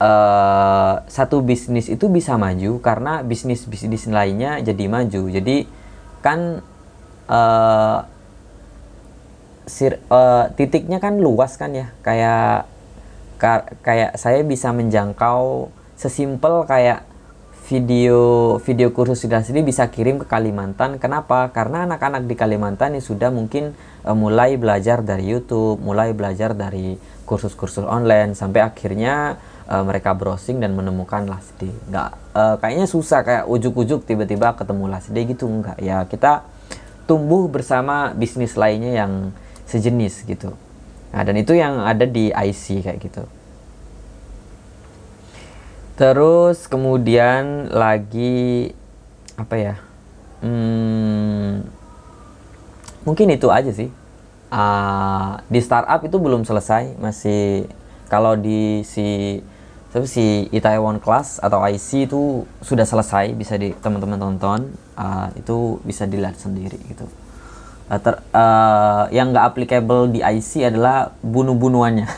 uh, 0.00 1.04
satu 1.04 1.44
bisnis 1.44 1.92
itu 1.92 2.08
bisa 2.08 2.40
maju 2.40 2.80
karena 2.80 3.20
bisnis-bisnis 3.20 4.08
lainnya 4.08 4.62
jadi 4.64 4.84
maju. 4.88 5.28
Jadi 5.28 5.68
kan 6.24 6.64
uh, 7.28 7.98
sir, 9.70 10.02
uh, 10.10 10.50
titiknya 10.58 10.98
kan 10.98 11.22
luas 11.22 11.54
kan 11.54 11.70
ya. 11.70 11.94
Kayak 12.02 12.66
ka, 13.38 13.70
kayak 13.86 14.18
saya 14.18 14.42
bisa 14.42 14.74
menjangkau 14.74 15.70
sesimpel 15.94 16.66
kayak 16.66 17.06
video 17.70 18.58
video 18.58 18.90
kursus 18.90 19.22
sudah 19.22 19.46
sini 19.46 19.62
bisa 19.62 19.86
kirim 19.86 20.18
ke 20.18 20.26
Kalimantan. 20.26 20.98
Kenapa? 20.98 21.54
Karena 21.54 21.86
anak-anak 21.86 22.26
di 22.26 22.34
Kalimantan 22.34 22.98
yang 22.98 23.04
sudah 23.06 23.30
mungkin 23.30 23.78
uh, 24.02 24.16
mulai 24.18 24.58
belajar 24.58 25.06
dari 25.06 25.30
YouTube, 25.30 25.78
mulai 25.78 26.10
belajar 26.10 26.50
dari 26.58 26.98
kursus-kursus 27.30 27.86
online 27.86 28.34
sampai 28.34 28.66
akhirnya 28.66 29.38
uh, 29.70 29.86
mereka 29.86 30.10
browsing 30.18 30.58
dan 30.58 30.74
menemukan 30.74 31.30
last 31.30 31.54
day 31.62 31.70
nggak 31.70 32.10
uh, 32.34 32.58
kayaknya 32.58 32.90
susah 32.90 33.22
kayak 33.22 33.44
ujuk-ujuk 33.46 34.02
tiba-tiba 34.02 34.50
ketemu 34.58 34.84
last 34.90 35.14
day 35.14 35.22
gitu 35.30 35.46
enggak 35.46 35.78
ya 35.78 36.02
kita 36.10 36.42
tumbuh 37.06 37.46
bersama 37.46 38.10
bisnis 38.18 38.58
lainnya 38.58 39.06
yang 39.06 39.12
sejenis 39.70 40.26
gitu. 40.26 40.50
Nah 41.14 41.22
dan 41.22 41.38
itu 41.38 41.54
yang 41.54 41.86
ada 41.86 42.02
di 42.02 42.34
IC 42.34 42.82
kayak 42.82 42.98
gitu. 42.98 43.22
Terus 45.94 46.66
kemudian 46.66 47.70
lagi 47.70 48.74
apa 49.38 49.54
ya 49.56 49.74
hmm, 50.42 51.64
mungkin 53.06 53.30
itu 53.30 53.48
aja 53.48 53.70
sih. 53.70 53.90
Uh, 54.50 55.38
di 55.46 55.62
startup 55.62 56.02
itu 56.02 56.18
belum 56.18 56.42
selesai 56.42 56.98
masih 56.98 57.70
kalau 58.10 58.34
di 58.34 58.82
si 58.82 59.38
tapi 59.94 60.06
si 60.06 60.50
Itaewon 60.50 60.98
Class 60.98 61.38
atau 61.38 61.62
IC 61.62 62.10
itu 62.10 62.46
sudah 62.62 62.82
selesai 62.82 63.30
bisa 63.34 63.54
di 63.54 63.70
teman-teman 63.78 64.18
tonton 64.18 64.74
uh, 64.98 65.30
itu 65.38 65.78
bisa 65.86 66.06
dilihat 66.06 66.34
sendiri 66.34 66.78
gitu 66.86 67.06
uh, 67.90 67.98
ter, 67.98 68.14
uh, 68.30 69.10
yang 69.10 69.34
nggak 69.34 69.50
applicable 69.50 70.14
di 70.14 70.22
IC 70.22 70.70
adalah 70.70 71.10
bunuh-bunuhannya. 71.20 72.06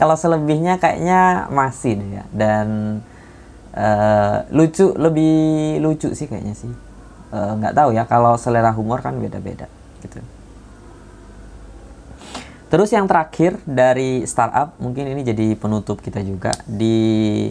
Kalau 0.00 0.16
selebihnya 0.16 0.80
kayaknya 0.80 1.52
masih 1.52 2.00
deh 2.00 2.10
ya. 2.22 2.24
Dan 2.32 2.66
uh, 3.76 4.48
lucu 4.50 4.96
lebih 4.96 5.76
lucu 5.84 6.16
sih 6.16 6.26
kayaknya 6.26 6.56
sih. 6.56 6.72
Nggak 7.30 7.72
uh, 7.74 7.76
tahu 7.76 7.90
ya 7.94 8.04
kalau 8.10 8.34
selera 8.34 8.74
humor 8.74 9.06
kan 9.06 9.14
beda-beda 9.14 9.70
gitu. 10.02 10.18
Terus 12.70 12.94
yang 12.94 13.10
terakhir 13.10 13.58
dari 13.66 14.22
startup 14.26 14.78
mungkin 14.78 15.10
ini 15.10 15.26
jadi 15.26 15.58
penutup 15.58 15.98
kita 16.02 16.22
juga. 16.22 16.54
Di 16.66 17.50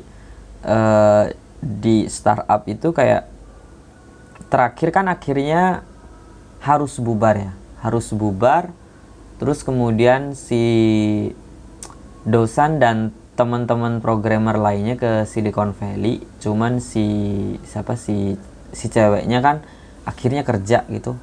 uh, 0.63 1.27
di 1.59 2.07
startup 2.07 2.63
itu 2.71 2.95
kayak 2.95 3.27
terakhir 4.49 4.89
kan 4.91 5.07
akhirnya 5.07 5.85
harus 6.59 6.99
bubar 6.99 7.35
ya, 7.37 7.51
harus 7.85 8.11
bubar. 8.11 8.73
Terus 9.39 9.63
kemudian 9.63 10.35
si 10.35 10.63
dosan 12.27 12.83
dan 12.83 13.15
teman-teman 13.39 14.03
programmer 14.03 14.59
lainnya 14.59 14.99
ke 14.99 15.23
Silicon 15.23 15.71
Valley, 15.71 16.19
cuman 16.43 16.83
si 16.83 17.07
siapa 17.63 17.95
si 17.95 18.35
si 18.75 18.91
ceweknya 18.91 19.39
kan 19.39 19.63
akhirnya 20.03 20.43
kerja 20.43 20.83
gitu 20.91 21.15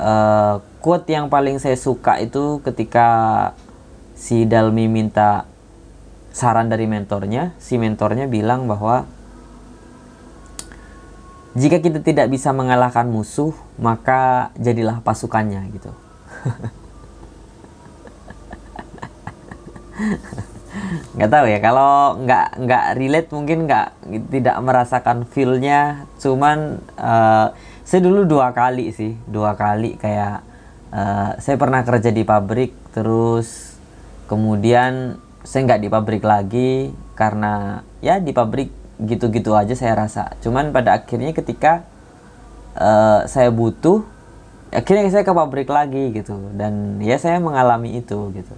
uh, 0.00 0.60
quote 0.80 1.08
yang 1.08 1.28
paling 1.32 1.58
saya 1.60 1.76
suka 1.76 2.20
itu 2.20 2.60
ketika 2.64 3.08
si 4.16 4.48
Dalmi 4.48 4.88
minta 4.88 5.44
saran 6.32 6.68
dari 6.68 6.84
mentornya, 6.84 7.56
si 7.56 7.80
mentornya 7.80 8.28
bilang 8.28 8.68
bahwa 8.68 9.08
jika 11.56 11.80
kita 11.80 12.04
tidak 12.04 12.28
bisa 12.28 12.52
mengalahkan 12.52 13.08
musuh 13.08 13.56
maka 13.80 14.52
jadilah 14.60 15.00
pasukannya 15.00 15.64
gitu. 15.72 15.90
Nggak 21.16 21.30
tahu 21.32 21.46
ya 21.48 21.58
kalau 21.64 22.20
nggak 22.20 22.60
nggak 22.68 22.84
relate 23.00 23.32
mungkin 23.32 23.64
nggak 23.64 23.88
tidak 24.28 24.56
merasakan 24.60 25.24
feelnya. 25.24 26.04
Cuman 26.20 26.84
uh, 27.00 27.56
saya 27.80 28.00
dulu 28.04 28.28
dua 28.28 28.52
kali 28.52 28.92
sih 28.92 29.16
dua 29.24 29.56
kali 29.56 29.96
kayak 29.96 30.44
uh, 30.92 31.40
saya 31.40 31.56
pernah 31.56 31.80
kerja 31.86 32.12
di 32.12 32.26
pabrik 32.26 32.76
terus 32.92 33.80
kemudian 34.28 35.16
saya 35.46 35.64
nggak 35.64 35.82
di 35.86 35.88
pabrik 35.88 36.24
lagi 36.26 36.90
karena 37.16 37.80
ya 38.04 38.20
di 38.20 38.34
pabrik 38.34 38.68
gitu-gitu 39.00 39.52
aja 39.52 39.76
saya 39.76 39.92
rasa. 39.96 40.32
Cuman 40.40 40.72
pada 40.72 40.96
akhirnya 40.96 41.36
ketika 41.36 41.84
uh, 42.76 43.28
saya 43.28 43.52
butuh 43.52 44.04
akhirnya 44.72 45.08
saya 45.12 45.24
ke 45.24 45.32
pabrik 45.32 45.68
lagi 45.68 46.16
gitu. 46.16 46.36
Dan 46.56 47.00
ya 47.04 47.20
saya 47.20 47.36
mengalami 47.40 48.00
itu 48.00 48.32
gitu. 48.32 48.54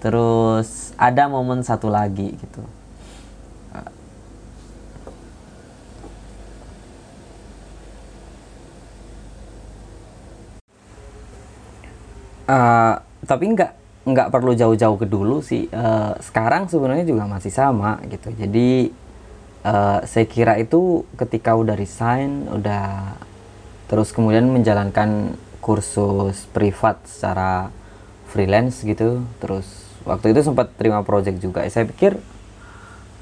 Terus 0.00 0.96
ada 0.96 1.28
momen 1.28 1.60
satu 1.62 1.92
lagi 1.92 2.34
gitu. 2.36 2.64
Uh, 12.42 12.98
tapi 13.22 13.54
nggak 13.54 13.72
nggak 14.02 14.28
perlu 14.34 14.52
jauh-jauh 14.52 14.98
ke 14.98 15.06
dulu 15.06 15.40
sih. 15.40 15.70
Uh, 15.70 16.18
sekarang 16.18 16.66
sebenarnya 16.66 17.06
juga 17.06 17.24
masih 17.30 17.54
sama 17.54 18.02
gitu. 18.10 18.34
Jadi 18.34 18.90
uh, 19.66 20.02
saya 20.04 20.26
kira 20.26 20.58
itu 20.58 21.06
ketika 21.16 21.54
udah 21.54 21.74
resign 21.74 22.50
udah 22.50 23.16
terus 23.86 24.10
kemudian 24.14 24.48
menjalankan 24.48 25.36
kursus 25.62 26.48
privat 26.50 26.98
secara 27.06 27.70
freelance 28.32 28.82
gitu. 28.82 29.22
Terus 29.38 29.66
waktu 30.02 30.34
itu 30.34 30.40
sempat 30.42 30.74
terima 30.74 31.06
project 31.06 31.38
juga. 31.38 31.62
Saya 31.70 31.86
pikir 31.86 32.18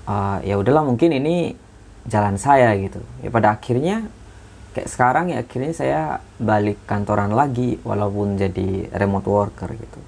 uh, 0.09 0.39
ya 0.41 0.57
udahlah 0.57 0.87
mungkin 0.87 1.13
ini 1.13 1.55
jalan 2.09 2.41
saya 2.41 2.73
gitu. 2.81 3.03
Ya 3.21 3.29
pada 3.29 3.53
akhirnya 3.53 4.09
kayak 4.73 4.89
sekarang 4.89 5.35
ya 5.35 5.43
akhirnya 5.43 5.73
saya 5.75 6.01
balik 6.39 6.79
kantoran 6.87 7.35
lagi 7.35 7.77
walaupun 7.83 8.41
jadi 8.41 8.89
remote 8.97 9.29
worker 9.29 9.71
gitu. 9.75 10.01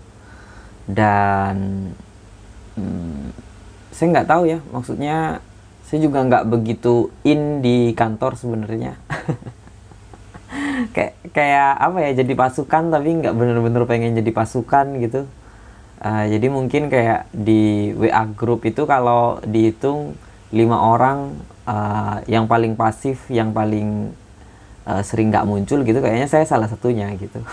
Dan 0.88 1.90
hmm, 2.78 3.34
saya 3.92 4.06
nggak 4.08 4.30
tahu 4.30 4.42
ya 4.48 4.58
maksudnya 4.72 5.42
saya 5.92 6.08
juga 6.08 6.24
nggak 6.24 6.48
begitu 6.48 7.12
in 7.20 7.60
di 7.60 7.92
kantor 7.92 8.40
sebenarnya. 8.40 8.96
Kayak 10.96 11.12
kayak 11.36 11.72
apa 11.80 11.98
ya 12.00 12.10
jadi 12.24 12.32
pasukan 12.32 12.92
tapi 12.92 13.08
nggak 13.20 13.36
bener-bener 13.36 13.84
pengen 13.84 14.16
jadi 14.16 14.32
pasukan 14.32 15.04
gitu. 15.04 15.28
Uh, 16.00 16.24
jadi 16.32 16.48
mungkin 16.48 16.88
kayak 16.88 17.28
di 17.30 17.92
WA 17.92 18.24
group 18.32 18.64
itu 18.64 18.88
kalau 18.88 19.36
dihitung 19.44 20.16
lima 20.48 20.80
orang 20.80 21.36
uh, 21.68 22.24
yang 22.24 22.48
paling 22.48 22.72
pasif, 22.72 23.28
yang 23.28 23.52
paling 23.52 24.16
uh, 24.88 25.04
sering 25.04 25.28
nggak 25.28 25.44
muncul 25.44 25.84
gitu, 25.84 26.00
kayaknya 26.00 26.28
saya 26.28 26.48
salah 26.48 26.72
satunya 26.72 27.12
gitu. 27.20 27.44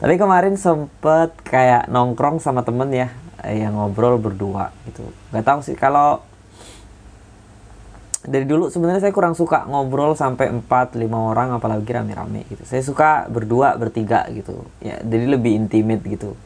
Tapi 0.00 0.16
kemarin 0.16 0.56
sempet 0.56 1.32
kayak 1.44 1.88
nongkrong 1.88 2.40
sama 2.40 2.64
temen 2.64 2.88
ya, 2.92 3.08
yang 3.48 3.76
ngobrol 3.76 4.20
berdua 4.20 4.74
gitu. 4.84 5.08
Gak 5.32 5.44
tahu 5.46 5.60
sih 5.64 5.76
kalau 5.78 6.20
dari 8.20 8.44
dulu 8.44 8.68
sebenarnya 8.68 9.08
saya 9.08 9.14
kurang 9.16 9.32
suka 9.32 9.64
ngobrol 9.64 10.12
sampai 10.12 10.52
4 10.52 10.68
5 10.68 11.08
orang 11.08 11.56
apalagi 11.56 11.88
rame-rame 11.88 12.44
gitu. 12.52 12.62
Saya 12.68 12.84
suka 12.84 13.24
berdua, 13.32 13.80
bertiga 13.80 14.28
gitu. 14.28 14.68
Ya, 14.84 15.00
jadi 15.00 15.24
lebih 15.36 15.56
intimate 15.56 16.04
gitu. 16.04 16.36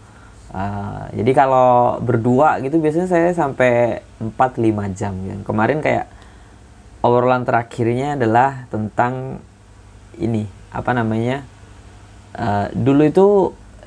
Uh, 0.54 1.10
jadi 1.10 1.34
kalau 1.34 1.98
berdua 1.98 2.62
gitu 2.62 2.78
biasanya 2.78 3.10
saya 3.10 3.34
sampai 3.34 4.06
4 4.22 4.38
5 4.38 4.94
jam 4.94 5.18
ya. 5.26 5.34
Kemarin 5.42 5.82
kayak 5.82 6.06
obrolan 7.02 7.42
terakhirnya 7.42 8.14
adalah 8.14 8.70
tentang 8.70 9.42
ini, 10.14 10.46
apa 10.70 10.94
namanya? 10.94 11.42
Uh, 12.38 12.70
dulu 12.70 13.02
itu 13.02 13.26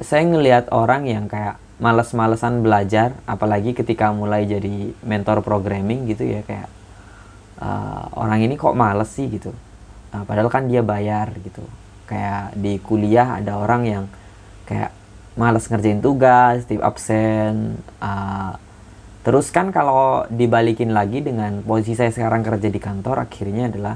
saya 0.03 0.27
ngelihat 0.27 0.67
orang 0.75 1.07
yang 1.07 1.31
kayak 1.31 1.55
males-malesan 1.77 2.65
belajar 2.65 3.13
apalagi 3.29 3.77
ketika 3.77 4.09
mulai 4.09 4.49
jadi 4.49 4.97
mentor 5.05 5.45
programming 5.45 6.09
gitu 6.09 6.25
ya 6.25 6.41
kayak 6.41 6.69
uh, 7.61 8.09
orang 8.17 8.41
ini 8.41 8.57
kok 8.57 8.73
males 8.73 9.13
sih? 9.13 9.29
gitu. 9.29 9.53
Uh, 10.09 10.23
padahal 10.25 10.49
kan 10.49 10.65
dia 10.65 10.81
bayar 10.81 11.29
gitu. 11.41 11.61
Kayak 12.09 12.55
di 12.57 12.81
kuliah 12.81 13.37
ada 13.37 13.61
orang 13.61 13.81
yang 13.85 14.03
kayak 14.65 14.91
males 15.37 15.69
ngerjain 15.69 16.01
tugas 16.01 16.65
tip 16.65 16.81
absen 16.81 17.77
uh, 18.01 18.57
terus 19.21 19.53
kan 19.53 19.69
kalau 19.69 20.25
dibalikin 20.33 20.91
lagi 20.91 21.21
dengan 21.21 21.61
posisi 21.61 21.93
saya 21.93 22.09
sekarang 22.09 22.41
kerja 22.41 22.67
di 22.73 22.81
kantor 22.81 23.29
akhirnya 23.29 23.69
adalah 23.69 23.95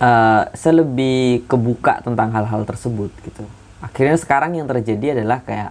uh, 0.00 0.42
selebih 0.56 1.44
kebuka 1.44 2.00
tentang 2.00 2.32
hal-hal 2.32 2.64
tersebut 2.64 3.12
gitu 3.20 3.44
akhirnya 3.86 4.18
sekarang 4.18 4.58
yang 4.58 4.66
terjadi 4.66 5.22
adalah 5.22 5.46
kayak 5.46 5.70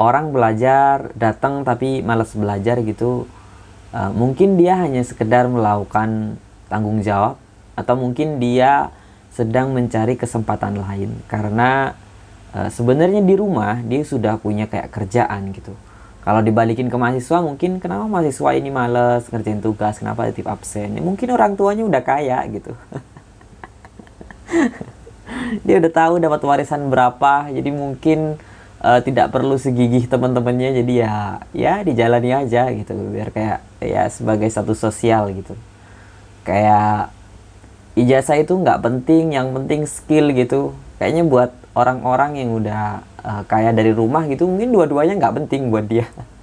orang 0.00 0.32
belajar 0.32 1.12
datang 1.18 1.66
tapi 1.66 2.00
males 2.00 2.32
belajar 2.32 2.78
gitu. 2.80 3.26
Uh, 3.90 4.10
mungkin 4.14 4.54
dia 4.54 4.78
hanya 4.78 5.02
sekedar 5.02 5.50
melakukan 5.50 6.38
tanggung 6.70 7.02
jawab 7.02 7.34
atau 7.74 7.94
mungkin 7.98 8.38
dia 8.38 8.94
sedang 9.34 9.74
mencari 9.74 10.14
kesempatan 10.14 10.78
lain. 10.78 11.10
Karena 11.26 11.98
uh, 12.54 12.70
sebenarnya 12.70 13.20
di 13.20 13.34
rumah 13.34 13.82
dia 13.82 14.06
sudah 14.06 14.38
punya 14.38 14.70
kayak 14.70 14.94
kerjaan 14.94 15.50
gitu. 15.50 15.74
Kalau 16.20 16.44
dibalikin 16.44 16.92
ke 16.92 16.96
mahasiswa 17.00 17.40
mungkin 17.42 17.80
kenapa 17.80 18.06
mahasiswa 18.06 18.50
ini 18.54 18.70
males 18.70 19.26
ngerjain 19.26 19.58
tugas? 19.58 19.98
Kenapa 19.98 20.30
tip 20.30 20.46
absen? 20.46 20.96
Ya, 20.96 21.02
mungkin 21.02 21.32
orang 21.34 21.56
tuanya 21.56 21.82
udah 21.82 22.02
kaya 22.04 22.44
gitu 22.52 22.76
dia 25.66 25.76
udah 25.80 25.92
tahu 25.92 26.14
dapat 26.18 26.40
warisan 26.42 26.88
berapa 26.88 27.48
jadi 27.50 27.70
mungkin 27.70 28.38
uh, 28.82 29.00
tidak 29.04 29.30
perlu 29.30 29.56
segigih 29.56 30.08
teman-temannya 30.08 30.82
jadi 30.82 30.94
ya 31.06 31.14
ya 31.52 31.74
dijalani 31.84 32.30
aja 32.34 32.68
gitu 32.72 32.96
biar 33.12 33.30
kayak 33.32 33.58
ya 33.80 34.08
sebagai 34.08 34.48
satu 34.48 34.72
sosial 34.76 35.30
gitu. 35.32 35.54
Kayak 36.44 37.12
ijazah 37.94 38.40
itu 38.40 38.56
nggak 38.56 38.80
penting 38.80 39.36
yang 39.36 39.52
penting 39.52 39.84
skill 39.84 40.32
gitu. 40.32 40.72
Kayaknya 40.96 41.24
buat 41.28 41.50
orang-orang 41.74 42.40
yang 42.40 42.50
udah 42.60 43.04
uh, 43.24 43.42
kaya 43.46 43.70
dari 43.70 43.94
rumah 43.94 44.26
gitu 44.26 44.48
mungkin 44.48 44.74
dua-duanya 44.74 45.14
nggak 45.20 45.34
penting 45.44 45.70
buat 45.70 45.86
dia 45.86 46.06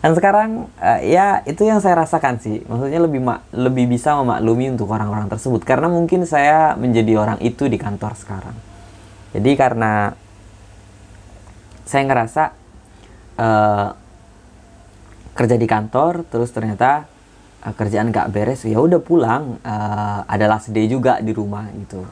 dan 0.00 0.16
sekarang 0.16 0.72
uh, 0.80 1.00
ya 1.04 1.44
itu 1.44 1.68
yang 1.68 1.84
saya 1.84 2.00
rasakan 2.00 2.40
sih. 2.40 2.64
Maksudnya 2.64 3.04
lebih 3.04 3.20
mak 3.20 3.44
lebih 3.52 3.84
bisa 3.84 4.16
memaklumi 4.16 4.72
untuk 4.72 4.88
orang-orang 4.88 5.28
tersebut. 5.28 5.60
Karena 5.60 5.92
mungkin 5.92 6.24
saya 6.24 6.72
menjadi 6.80 7.20
orang 7.20 7.36
itu 7.44 7.68
di 7.68 7.76
kantor 7.76 8.16
sekarang. 8.16 8.56
Jadi 9.36 9.50
karena 9.60 10.16
saya 11.84 12.02
ngerasa 12.08 12.44
uh, 13.36 13.88
kerja 15.36 15.60
di 15.60 15.68
kantor 15.68 16.24
terus 16.28 16.52
ternyata 16.54 17.04
uh, 17.66 17.74
kerjaan 17.76 18.14
gak 18.14 18.30
beres 18.32 18.62
ya 18.62 18.78
udah 18.78 19.02
pulang 19.02 19.58
uh, 19.62 20.22
adalah 20.30 20.62
sedih 20.62 20.86
juga 20.86 21.18
di 21.18 21.34
rumah 21.34 21.66
gitu 21.74 22.04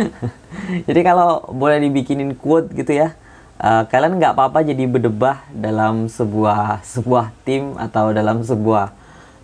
jadi 0.88 1.00
kalau 1.04 1.44
boleh 1.52 1.78
dibikinin 1.82 2.34
quote 2.36 2.72
gitu 2.72 2.92
ya 2.92 3.14
uh, 3.60 3.84
kalian 3.86 4.18
nggak 4.18 4.34
apa-apa 4.34 4.66
jadi 4.66 4.84
berdebah 4.88 5.44
dalam 5.54 6.10
sebuah 6.10 6.82
sebuah 6.82 7.30
tim 7.46 7.78
atau 7.78 8.10
dalam 8.10 8.42
sebuah 8.42 8.90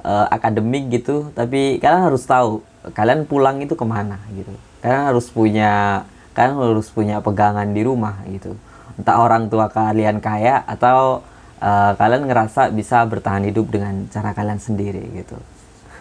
uh, 0.02 0.26
akademik 0.32 0.90
gitu 0.90 1.30
tapi 1.32 1.78
kalian 1.78 2.08
harus 2.10 2.24
tahu 2.26 2.64
kalian 2.94 3.28
pulang 3.28 3.60
itu 3.60 3.74
ke 3.76 3.84
mana 3.84 4.16
gitu. 4.32 4.54
Kalian 4.80 5.04
harus 5.12 5.26
punya 5.28 6.04
kalian 6.32 6.54
harus 6.54 6.88
punya 6.88 7.18
pegangan 7.18 7.66
di 7.74 7.82
rumah 7.82 8.22
gitu. 8.30 8.54
Entah 8.96 9.18
orang 9.20 9.50
tua 9.50 9.66
kalian 9.68 10.22
kaya 10.22 10.62
atau 10.64 11.26
uh, 11.62 11.92
kalian 11.98 12.26
ngerasa 12.26 12.70
bisa 12.72 13.02
bertahan 13.06 13.46
hidup 13.46 13.70
dengan 13.70 14.06
cara 14.10 14.34
kalian 14.34 14.58
sendiri 14.62 15.02
gitu 15.14 15.36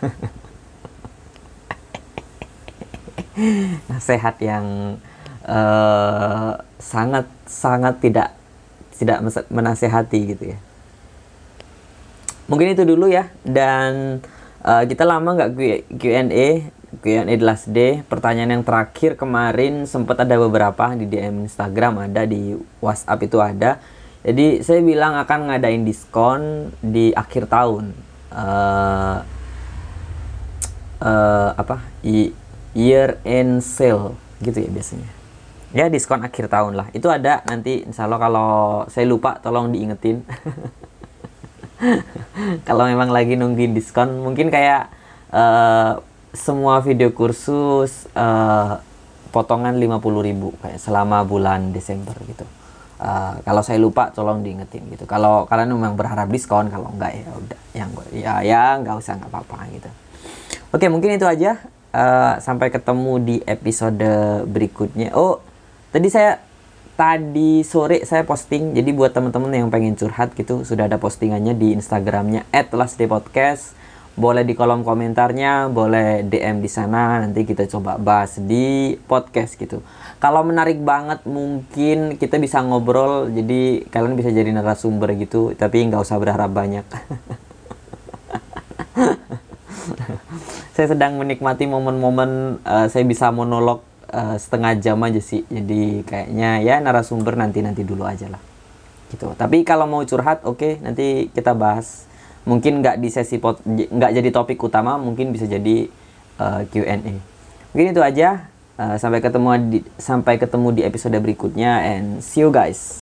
nasihat 3.91 4.35
yang 4.41 4.97
uh, 5.45 6.57
sangat 6.81 7.29
sangat 7.45 8.01
tidak 8.01 8.33
tidak 8.97 9.21
menasehati 9.53 10.19
gitu 10.33 10.43
ya. 10.57 10.59
Mungkin 12.49 12.73
itu 12.73 12.83
dulu 12.88 13.11
ya 13.11 13.29
dan 13.45 14.23
uh, 14.63 14.83
kita 14.88 15.03
lama 15.05 15.35
nggak 15.38 15.51
Q&A 15.99 16.71
Q&A 17.03 17.33
the 17.35 17.45
last 17.45 17.69
day. 17.69 18.01
Pertanyaan 18.07 18.59
yang 18.59 18.65
terakhir 18.65 19.19
kemarin 19.19 19.85
sempat 19.85 20.23
ada 20.23 20.39
beberapa 20.39 20.95
di 20.95 21.05
DM 21.05 21.45
Instagram 21.45 22.09
ada 22.09 22.23
di 22.25 22.55
WhatsApp 22.81 23.19
itu 23.27 23.38
ada. 23.38 23.77
Jadi 24.25 24.65
saya 24.65 24.81
bilang 24.81 25.15
akan 25.19 25.51
ngadain 25.53 25.83
diskon 25.85 26.73
di 26.81 27.13
akhir 27.13 27.51
tahun. 27.51 27.93
Uh, 28.27 29.23
uh, 31.03 31.49
apa 31.55 31.79
year 32.78 33.17
end 33.25 33.65
sale 33.65 34.13
gitu 34.45 34.61
ya 34.61 34.69
biasanya 34.69 35.09
ya 35.73 35.89
diskon 35.89 36.21
akhir 36.21 36.47
tahun 36.47 36.78
lah 36.78 36.88
itu 36.93 37.09
ada 37.09 37.41
nanti 37.49 37.84
insya 37.84 38.05
Allah 38.05 38.21
kalau 38.21 38.49
saya 38.88 39.09
lupa 39.09 39.41
tolong 39.41 39.73
diingetin 39.73 40.21
kalau 42.69 42.86
memang 42.86 43.09
lagi 43.09 43.34
nungguin 43.34 43.73
diskon 43.73 44.21
mungkin 44.21 44.53
kayak 44.53 44.93
uh, 45.34 45.99
semua 46.38 46.80
video 46.86 47.09
kursus 47.11 48.05
uh, 48.13 48.78
potongan 49.34 49.75
50.000 49.75 50.61
kayak 50.61 50.80
selama 50.80 51.25
bulan 51.28 51.73
Desember 51.73 52.15
gitu. 52.25 52.45
Uh, 52.97 53.38
kalau 53.45 53.61
saya 53.61 53.78
lupa 53.78 54.09
tolong 54.09 54.41
diingetin 54.41 54.82
gitu. 54.89 55.05
Kalau 55.05 55.45
kalian 55.45 55.69
memang 55.69 55.93
berharap 55.93 56.25
diskon, 56.34 56.73
kalau 56.73 56.89
enggak 56.89 57.13
ya 57.13 57.30
udah 57.30 57.59
yang 57.78 57.89
ya 58.09 58.34
ya 58.41 58.61
nggak 58.82 58.95
usah 58.97 59.21
nggak 59.21 59.30
apa-apa 59.30 59.69
gitu. 59.69 59.89
Oke, 60.73 60.89
mungkin 60.89 61.13
itu 61.13 61.30
aja. 61.30 61.61
Uh, 61.97 62.37
sampai 62.37 62.69
ketemu 62.69 63.17
di 63.17 63.35
episode 63.49 64.45
berikutnya. 64.45 65.17
Oh, 65.17 65.41
tadi 65.89 66.13
saya 66.13 66.37
tadi 66.93 67.65
sore 67.65 68.05
saya 68.05 68.21
posting. 68.21 68.77
Jadi 68.77 68.93
buat 68.93 69.17
teman-teman 69.17 69.49
yang 69.49 69.73
pengen 69.73 69.97
curhat 69.97 70.37
gitu, 70.37 70.61
sudah 70.61 70.85
ada 70.85 71.01
postingannya 71.01 71.57
di 71.57 71.73
Instagramnya 71.73 72.45
@lastdaypodcast 72.53 73.73
boleh 74.17 74.41
di 74.41 74.57
kolom 74.57 74.81
komentarnya, 74.81 75.69
boleh 75.69 76.25
DM 76.25 76.57
di 76.57 76.65
sana, 76.65 77.21
nanti 77.21 77.45
kita 77.45 77.69
coba 77.69 78.01
bahas 78.01 78.41
di 78.41 78.97
podcast 79.05 79.53
gitu. 79.61 79.85
Kalau 80.17 80.41
menarik 80.41 80.81
banget 80.81 81.21
mungkin 81.29 82.17
kita 82.17 82.41
bisa 82.41 82.65
ngobrol, 82.65 83.29
jadi 83.29 83.85
kalian 83.85 84.17
bisa 84.17 84.33
jadi 84.33 84.49
narasumber 84.49 85.13
gitu, 85.21 85.53
tapi 85.53 85.85
nggak 85.85 86.01
usah 86.01 86.17
berharap 86.17 86.49
banyak. 86.49 86.81
saya 90.78 90.93
sedang 90.93 91.17
menikmati 91.17 91.65
momen-momen 91.65 92.61
uh, 92.61 92.86
saya 92.86 93.01
bisa 93.01 93.34
monolog 93.34 93.82
uh, 94.13 94.38
setengah 94.38 94.78
jam 94.78 95.01
aja 95.01 95.17
sih, 95.17 95.41
jadi 95.49 96.05
kayaknya 96.05 96.61
ya 96.61 96.78
narasumber 96.78 97.34
nanti 97.34 97.65
nanti 97.65 97.82
dulu 97.82 98.05
aja 98.05 98.30
lah, 98.30 98.38
gitu. 99.09 99.34
Tapi 99.34 99.65
kalau 99.65 99.89
mau 99.89 100.05
curhat, 100.05 100.45
oke 100.45 100.61
okay, 100.61 100.73
nanti 100.78 101.34
kita 101.34 101.57
bahas. 101.57 102.05
Mungkin 102.45 102.86
nggak 102.86 103.01
di 103.01 103.09
sesi 103.09 103.41
pot 103.41 103.59
nggak 103.65 104.21
jadi 104.21 104.30
topik 104.30 104.61
utama 104.61 104.95
mungkin 105.01 105.36
bisa 105.36 105.49
jadi 105.49 105.89
uh, 106.39 106.63
eh, 106.63 106.69
Q&A 106.69 106.95
mungkin 107.73 107.88
itu 107.91 108.03
aja. 108.05 108.45
Uh, 108.78 108.93
sampai 108.93 109.25
ketemu 109.25 109.49
di 109.73 109.80
sampai 109.97 110.38
ketemu 110.38 110.69
di 110.69 110.86
episode 110.86 111.17
berikutnya 111.17 111.82
and 111.82 112.21
see 112.21 112.45
you 112.45 112.53
guys 112.53 113.01